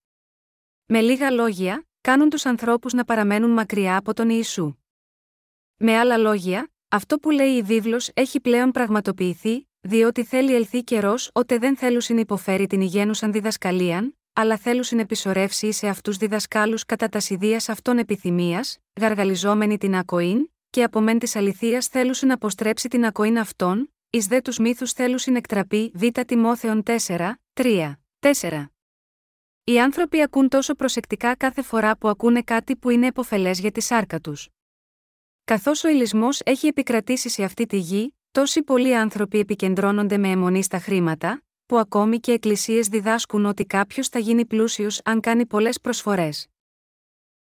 Με 0.86 1.00
λίγα 1.00 1.30
λόγια, 1.30 1.86
κάνουν 2.00 2.28
τους 2.28 2.46
ανθρώπους 2.46 2.92
να 2.92 3.04
παραμένουν 3.04 3.50
μακριά 3.50 3.96
από 3.96 4.14
τον 4.14 4.28
Ιησού. 4.30 4.74
Με 5.76 5.98
άλλα 5.98 6.16
λόγια, 6.16 6.70
αυτό 6.88 7.18
που 7.18 7.30
λέει 7.30 7.50
η 7.50 7.62
βίβλος 7.62 8.10
έχει 8.14 8.40
πλέον 8.40 8.70
πραγματοποιηθεί, 8.70 9.68
διότι 9.80 10.24
θέλει 10.24 10.54
ελθεί 10.54 10.82
καιρός 10.84 11.30
ότε 11.32 11.58
δεν 11.58 11.76
θέλουν 11.76 12.18
υποφέρει 12.18 12.66
την 12.66 12.80
υγιένουσαν 12.80 13.32
διδασκαλίαν, 13.32 14.16
αλλά 14.32 14.56
θέλουν 14.56 14.98
επισορεύσει 14.98 15.72
σε 15.72 15.88
αυτούς 15.88 16.16
διδασκάλους 16.16 16.84
κατά 16.84 17.08
τα 17.08 17.20
ιδία 17.28 17.62
αυτών 17.68 17.98
επιθυμίας, 17.98 18.78
γαργαλιζόμενοι 19.00 19.78
την 19.78 19.94
ακοήν, 19.94 20.51
και 20.72 20.82
από 20.82 21.00
μεν 21.00 21.18
της 21.18 21.36
αληθείας 21.36 21.86
θέλουν 21.86 22.14
να 22.20 22.34
αποστρέψει 22.34 22.88
την 22.88 23.04
ακοήν 23.04 23.38
αυτών, 23.38 23.92
εις 24.10 24.26
δε 24.26 24.40
τους 24.40 24.58
μύθους 24.58 24.92
θέλουν 24.92 25.18
εκτραπεί 25.34 25.92
Β. 25.94 26.02
Τιμόθεων 26.26 26.82
4, 26.82 27.32
3, 27.52 27.92
4. 28.18 28.66
Οι 29.64 29.80
άνθρωποι 29.80 30.22
ακούν 30.22 30.48
τόσο 30.48 30.74
προσεκτικά 30.74 31.36
κάθε 31.36 31.62
φορά 31.62 31.96
που 31.96 32.08
ακούνε 32.08 32.42
κάτι 32.42 32.76
που 32.76 32.90
είναι 32.90 33.06
επωφελές 33.06 33.58
για 33.60 33.72
τη 33.72 33.80
σάρκα 33.80 34.20
τους. 34.20 34.48
Καθώς 35.44 35.84
ο 35.84 35.88
ηλισμός 35.88 36.40
έχει 36.44 36.66
επικρατήσει 36.66 37.28
σε 37.28 37.44
αυτή 37.44 37.66
τη 37.66 37.76
γη, 37.76 38.14
τόσοι 38.30 38.62
πολλοί 38.62 38.96
άνθρωποι 38.96 39.38
επικεντρώνονται 39.38 40.16
με 40.16 40.28
αιμονή 40.28 40.62
στα 40.62 40.78
χρήματα, 40.78 41.42
που 41.66 41.78
ακόμη 41.78 42.20
και 42.20 42.32
εκκλησίες 42.32 42.88
διδάσκουν 42.88 43.44
ότι 43.44 43.64
κάποιος 43.64 44.08
θα 44.08 44.18
γίνει 44.18 44.46
πλούσιος 44.46 45.00
αν 45.04 45.20
κάνει 45.20 45.46
πολλές 45.46 45.80
προσφορές. 45.80 46.46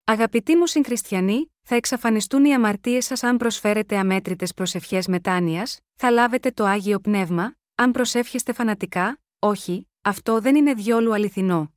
Αγαπητοί 0.05 0.57
μου 0.57 0.67
συγχριστιανοί, 0.67 1.53
θα 1.71 1.77
εξαφανιστούν 1.77 2.45
οι 2.45 2.55
αμαρτίες 2.55 3.05
σας 3.05 3.23
αν 3.23 3.37
προσφέρετε 3.37 3.97
αμέτρητες 3.97 4.55
προσευχές 4.55 5.07
μετάνοιας, 5.07 5.81
θα 5.95 6.11
λάβετε 6.11 6.51
το 6.51 6.65
άγιο 6.65 6.99
πνεύμα, 6.99 7.55
αν 7.75 7.91
προσεύχεστε 7.91 8.53
φανατικά, 8.53 9.21
όχι, 9.39 9.89
αυτό 10.03 10.41
δεν 10.41 10.57
είναι 10.57 10.75
διόλου 10.75 11.15
αληθινό. 11.15 11.73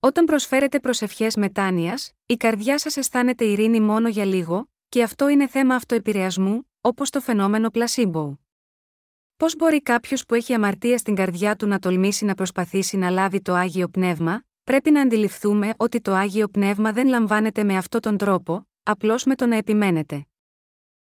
Όταν 0.00 0.24
προσφέρετε 0.24 0.80
προσευχές 0.80 1.36
μετάνοιας, 1.36 2.12
η 2.26 2.36
καρδιά 2.36 2.78
σας 2.78 2.96
αισθάνεται 2.96 3.44
ειρήνη 3.44 3.80
μόνο 3.80 4.08
για 4.08 4.24
λίγο, 4.24 4.70
και 4.88 5.02
αυτό 5.02 5.28
είναι 5.28 5.48
θέμα 5.48 5.74
αυτοεπηρεασμού, 5.74 6.70
όπως 6.80 7.10
το 7.10 7.20
φαινόμενο 7.20 7.70
πλασίμπο. 7.70 8.34
Πώς 9.36 9.56
μπορεί 9.56 9.82
κάποιος 9.82 10.26
που 10.26 10.34
έχει 10.34 10.54
αμαρτία 10.54 10.98
στην 10.98 11.14
καρδιά 11.14 11.56
του 11.56 11.66
να 11.66 11.78
τολμήσει 11.78 12.24
να 12.24 12.34
προσπαθήσει 12.34 12.96
να 12.96 13.10
λάβει 13.10 13.40
το 13.40 13.54
άγιο 13.54 13.88
πνεύμα, 13.88 14.42
πρέπει 14.64 14.90
να 14.90 15.00
αντιληφθούμε 15.00 15.74
ότι 15.76 16.00
το 16.00 16.12
άγιο 16.14 16.48
πνεύμα 16.48 16.92
δεν 16.92 17.08
λαμβάνεται 17.08 17.64
με 17.64 17.76
αυτόν 17.76 18.00
τον 18.00 18.16
τρόπο, 18.16 18.69
απλώς 18.82 19.24
με 19.24 19.34
το 19.34 19.46
να 19.46 19.56
επιμένετε. 19.56 20.26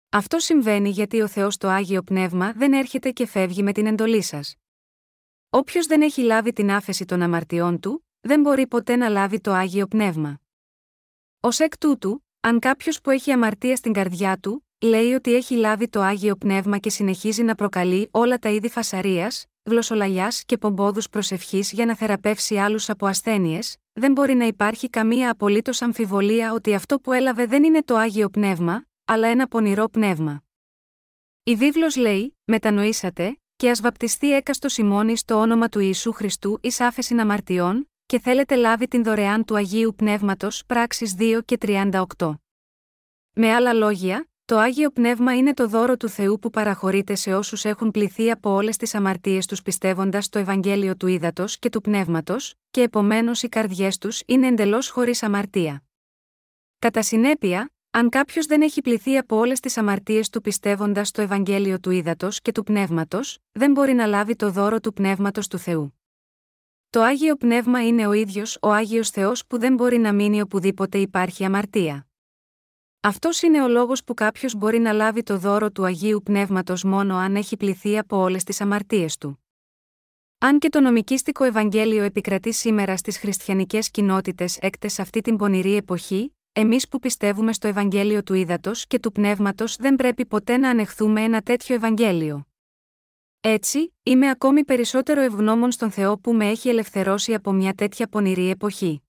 Αυτό 0.10 0.40
συμβαίνει 0.40 0.90
γιατί 0.90 1.22
ο 1.22 1.28
Θεός 1.28 1.58
το 1.58 1.68
άγιο 1.68 2.02
πνεύμα 2.04 2.54
δεν 2.54 2.74
έρχεται 2.74 3.12
και 3.12 3.26
φεύγει 3.26 3.64
με 3.64 3.72
την 3.72 3.86
εντολή 3.86 4.22
σας. 4.22 4.56
Όποιος 5.50 5.86
δεν 5.86 6.02
έχει 6.02 6.22
λάβει 6.22 6.54
την 6.54 6.72
άφεση 6.72 7.06
των 7.06 7.22
αμαρτιών 7.22 7.80
του, 7.80 8.06
δεν 8.20 8.42
μπορεί 8.42 8.68
ποτέ 8.68 8.96
να 8.96 9.10
λάβει 9.10 9.40
το 9.40 9.52
άγιο 9.52 9.88
πνεύμα. 9.88 10.40
Ω 11.40 11.48
εκ 11.58 11.78
τούτου, 11.78 12.26
αν 12.40 12.60
κάποιος 12.60 13.02
που 13.02 13.10
έχει 13.10 13.32
αμαρτία 13.32 13.76
στην 13.76 13.94
καρδιά 13.94 14.38
του, 14.38 14.68
λέει 14.82 15.14
ότι 15.14 15.36
έχει 15.36 15.56
λάβει 15.56 15.88
το 15.88 16.02
άγιο 16.02 16.36
πνεύμα 16.36 16.78
και 16.78 16.90
συνεχίζει 16.90 17.44
να 17.44 17.56
προκαλεί 17.56 18.08
όλα 18.12 18.38
τα 18.38 18.50
είδη 18.50 18.70
φασαρίας, 18.70 19.46
γλωσσολαλιά 19.70 20.34
και 20.46 20.58
πομπόδους 20.58 21.10
προσευχής 21.10 21.72
για 21.72 21.86
να 21.86 21.96
θεραπεύσει 21.96 22.58
άλλους 22.58 22.90
από 22.90 23.06
ασθένειες, 23.06 23.78
δεν 23.94 24.12
μπορεί 24.12 24.34
να 24.34 24.46
υπάρχει 24.46 24.90
καμία 24.90 25.32
απολύτως 25.32 25.82
αμφιβολία 25.82 26.54
ότι 26.54 26.74
αυτό 26.74 27.00
που 27.00 27.12
έλαβε 27.12 27.46
δεν 27.46 27.64
είναι 27.64 27.84
το 27.84 27.96
άγιο 27.96 28.30
πνεύμα, 28.30 28.86
αλλά 29.06 29.28
ένα 29.28 29.48
πονηρό 29.48 29.90
πνεύμα. 29.90 30.44
Η 31.44 31.56
βίβλος 31.56 31.96
λέει: 31.96 32.38
Μετανοήσατε, 32.44 33.40
και 33.56 33.70
ας 33.70 33.82
βαπτιστεί 33.82 34.34
έκαστος 34.34 34.74
Σιμώνη 34.74 35.18
στο 35.18 35.36
όνομα 35.36 35.70
του 35.70 35.80
Ιησού 35.80 36.12
Χριστού 36.12 36.60
εις 36.62 36.80
άφεση 36.80 37.16
αμαρτιών, 37.16 37.90
και 38.06 38.20
θέλετε 38.20 38.56
λάβει 38.56 38.88
την 38.88 39.04
δωρεάν 39.04 39.46
του 39.46 39.56
Αγίου 39.56 39.94
Πνεύματος 39.96 40.64
πράξεις 40.66 41.16
2 41.20 41.40
και 41.46 41.58
38. 41.62 42.34
Με 43.34 43.54
άλλα 43.54 43.74
λόγια, 43.74 44.29
το 44.50 44.58
Άγιο 44.58 44.90
Πνεύμα 44.90 45.38
είναι 45.38 45.54
το 45.54 45.68
δώρο 45.68 45.98
του 45.98 46.10
Θεού 46.10 46.40
που 46.40 46.50
παραχωρείται 46.50 47.16
σε 47.16 47.34
όσους 47.34 47.66
έχουν 47.66 47.92
πληθεί 47.92 48.32
από 48.32 48.50
όλες 48.50 48.78
τις 48.78 48.96
αμαρτίες 48.96 49.46
τους 49.46 49.62
πιστεύοντας 49.62 50.30
το 50.30 50.40
Ευαγγέλιο 50.40 50.96
του 50.96 51.08
Ήδατος 51.08 51.60
και 51.60 51.70
του 51.70 51.82
Πνεύματος, 51.82 52.54
και 52.72 52.82
επομένως 52.82 53.44
οι 53.44 53.50
καρδιές 53.50 53.98
τους 53.98 54.22
είναι 54.26 54.48
εντελώς 54.48 54.90
χωρίς 54.90 55.24
αμαρτία. 55.24 55.84
Κατά 56.80 57.02
συνέπεια, 57.02 57.72
αν 57.92 58.10
κάποιος 58.10 58.46
δεν 58.46 58.62
έχει 58.62 58.82
πληθεί 58.82 59.18
από 59.18 59.38
όλες 59.38 59.60
τις 59.60 59.78
αμαρτίες 59.78 60.30
του 60.30 60.42
πιστεύοντας 60.42 61.12
το 61.12 61.22
Ευαγγέλιο 61.22 61.80
του 61.80 61.92
Ήδατος 61.92 62.42
και 62.42 62.52
του 62.52 62.64
Πνεύματος, 62.64 63.38
δεν 63.52 63.72
μπορεί 63.72 63.94
να 63.94 64.06
λάβει 64.06 64.36
το 64.36 64.52
δώρο 64.52 64.80
του 64.80 64.94
Πνεύματος 64.94 65.48
του 65.48 65.58
Θεού. 65.58 66.00
Το 66.90 67.02
Άγιο 67.02 67.36
Πνεύμα 67.36 67.88
είναι 67.88 68.08
ο 68.08 68.14
ίδιος 68.14 68.58
ο 68.62 68.72
Άγιος 68.72 69.10
Θεός 69.10 69.46
που 69.48 69.60
δεν 69.60 69.74
μπορεί 69.74 69.98
να 69.98 70.14
μείνει 70.14 70.42
οπουδήποτε 70.42 70.98
υπάρχει 70.98 71.46
αμαρτία. 71.46 72.09
Αυτός 73.02 73.42
είναι 73.42 73.64
ο 73.64 73.68
λόγος 73.68 74.04
που 74.04 74.14
κάποιος 74.14 74.56
μπορεί 74.56 74.80
να 74.80 74.92
λάβει 74.92 75.24
το 75.24 75.38
δώρο 75.38 75.72
του 75.72 75.86
Αγίου 75.86 76.22
Πνεύματος 76.24 76.84
μόνο 76.84 77.16
αν 77.16 77.36
έχει 77.36 77.58
πληθεί 77.58 77.98
από 77.98 78.18
όλες 78.18 78.44
τις 78.44 78.62
αμαρτίες 78.62 79.18
του. 79.18 79.44
Αν 80.38 80.60
και 80.60 80.70
το 80.70 80.80
νομικίστικο 80.80 81.44
Ευαγγέλιο 81.44 82.04
επικρατεί 82.04 82.54
σήμερα 82.54 82.98
στις 82.98 83.18
χριστιανικές 83.18 83.92
κοινότητες 83.92 84.58
έκτε 84.58 84.90
αυτή 84.98 85.22
την 85.22 85.36
πονηρή 85.36 85.76
εποχή, 85.76 86.36
εμείς 86.52 86.88
που 86.88 87.00
πιστεύουμε 87.00 87.54
στο 87.54 87.68
Ευαγγέλιο 87.68 88.24
του 88.24 88.34
Ήδατος 88.34 88.88
και 88.88 89.00
του 89.00 89.12
Πνεύματος 89.12 89.76
δεν 89.76 89.96
πρέπει 89.96 90.26
ποτέ 90.26 90.58
να 90.58 90.70
ανεχθούμε 90.70 91.22
ένα 91.22 91.42
τέτοιο 91.42 91.76
Ευαγγέλιο. 91.76 92.48
Έτσι, 93.42 93.96
είμαι 94.04 94.30
ακόμη 94.30 94.66
περισσότερο 94.66 95.22
ευγνώμων 95.22 95.72
στον 95.72 95.92
Θεό 95.92 96.18
που 96.18 96.34
με 96.34 96.50
έχει 96.50 96.70
ελευθερώσει 96.70 97.34
από 97.34 97.52
μια 97.52 97.74
τέτοια 97.74 98.08
πονηρή 98.08 98.50
εποχή. 98.50 99.04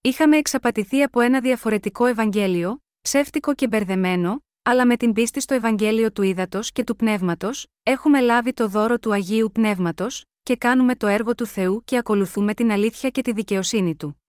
Είχαμε 0.00 0.36
εξαπατηθεί 0.36 1.02
από 1.02 1.20
ένα 1.20 1.40
διαφορετικό 1.40 2.06
Ευαγγέλιο, 2.06 2.83
ψεύτικο 3.08 3.54
και 3.54 3.68
μπερδεμένο, 3.68 4.42
αλλά 4.62 4.86
με 4.86 4.96
την 4.96 5.12
πίστη 5.12 5.40
στο 5.40 5.54
Ευαγγέλιο 5.54 6.12
του 6.12 6.22
Ήδατος 6.22 6.72
και 6.72 6.84
του 6.84 6.96
Πνεύματος, 6.96 7.66
έχουμε 7.82 8.20
λάβει 8.20 8.52
το 8.52 8.68
δώρο 8.68 8.98
του 8.98 9.12
Αγίου 9.12 9.50
Πνεύματος, 9.52 10.24
και 10.42 10.56
κάνουμε 10.56 10.96
το 10.96 11.06
έργο 11.06 11.34
του 11.34 11.46
Θεού 11.46 11.82
και 11.84 11.96
ακολουθούμε 11.96 12.54
την 12.54 12.70
αλήθεια 12.70 13.10
και 13.10 13.22
τη 13.22 13.32
δικαιοσύνη 13.32 13.96
του. 13.96 14.22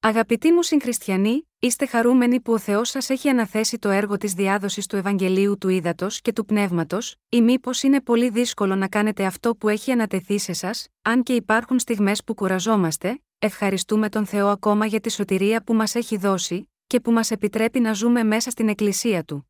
Αγαπητοί 0.00 0.52
μου 0.52 0.62
συγχριστιανοί, 0.62 1.48
είστε 1.58 1.86
χαρούμενοι 1.86 2.40
που 2.40 2.52
ο 2.52 2.58
Θεός 2.58 2.88
σας 2.88 3.10
έχει 3.10 3.28
αναθέσει 3.28 3.78
το 3.78 3.88
έργο 3.90 4.16
της 4.16 4.32
διάδοσης 4.32 4.86
του 4.86 4.96
Ευαγγελίου 4.96 5.58
του 5.58 5.68
Ήδατος 5.68 6.20
και 6.20 6.32
του 6.32 6.44
Πνεύματος, 6.44 7.16
ή 7.28 7.42
μήπως 7.42 7.82
είναι 7.82 8.00
πολύ 8.00 8.30
δύσκολο 8.30 8.74
να 8.76 8.88
κάνετε 8.88 9.24
αυτό 9.24 9.56
που 9.56 9.68
έχει 9.68 9.90
ανατεθεί 9.90 10.38
σε 10.38 10.52
σας, 10.52 10.88
αν 11.02 11.22
και 11.22 11.34
υπάρχουν 11.34 11.78
στιγμές 11.78 12.24
που 12.24 12.34
κουραζόμαστε, 12.34 13.22
ευχαριστούμε 13.38 14.08
τον 14.08 14.26
Θεό 14.26 14.48
ακόμα 14.48 14.86
για 14.86 15.00
τη 15.00 15.10
σωτηρία 15.10 15.62
που 15.62 15.74
μας 15.74 15.94
έχει 15.94 16.16
δώσει, 16.16 16.68
και 16.86 17.00
που 17.00 17.12
μας 17.12 17.30
επιτρέπει 17.30 17.80
να 17.80 17.92
ζούμε 17.92 18.22
μέσα 18.22 18.50
στην 18.50 18.68
Εκκλησία 18.68 19.24
του. 19.24 19.48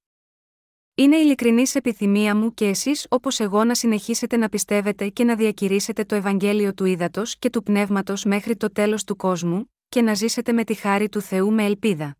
Είναι 0.94 1.16
ειλικρινής 1.16 1.74
επιθυμία 1.74 2.36
μου 2.36 2.54
και 2.54 2.66
εσείς 2.66 3.06
όπως 3.10 3.40
εγώ 3.40 3.64
να 3.64 3.74
συνεχίσετε 3.74 4.36
να 4.36 4.48
πιστεύετε 4.48 5.08
και 5.08 5.24
να 5.24 5.36
διακηρύσετε 5.36 6.04
το 6.04 6.14
Ευαγγέλιο 6.14 6.74
του 6.74 6.84
Ήδατος 6.84 7.38
και 7.38 7.50
του 7.50 7.62
Πνεύματος 7.62 8.24
μέχρι 8.24 8.56
το 8.56 8.72
τέλος 8.72 9.04
του 9.04 9.16
κόσμου, 9.16 9.72
και 9.88 10.02
να 10.02 10.14
ζήσετε 10.14 10.52
με 10.52 10.64
τη 10.64 10.74
χάρη 10.74 11.08
του 11.08 11.20
Θεού 11.20 11.52
με 11.52 11.64
ελπίδα. 11.64 12.16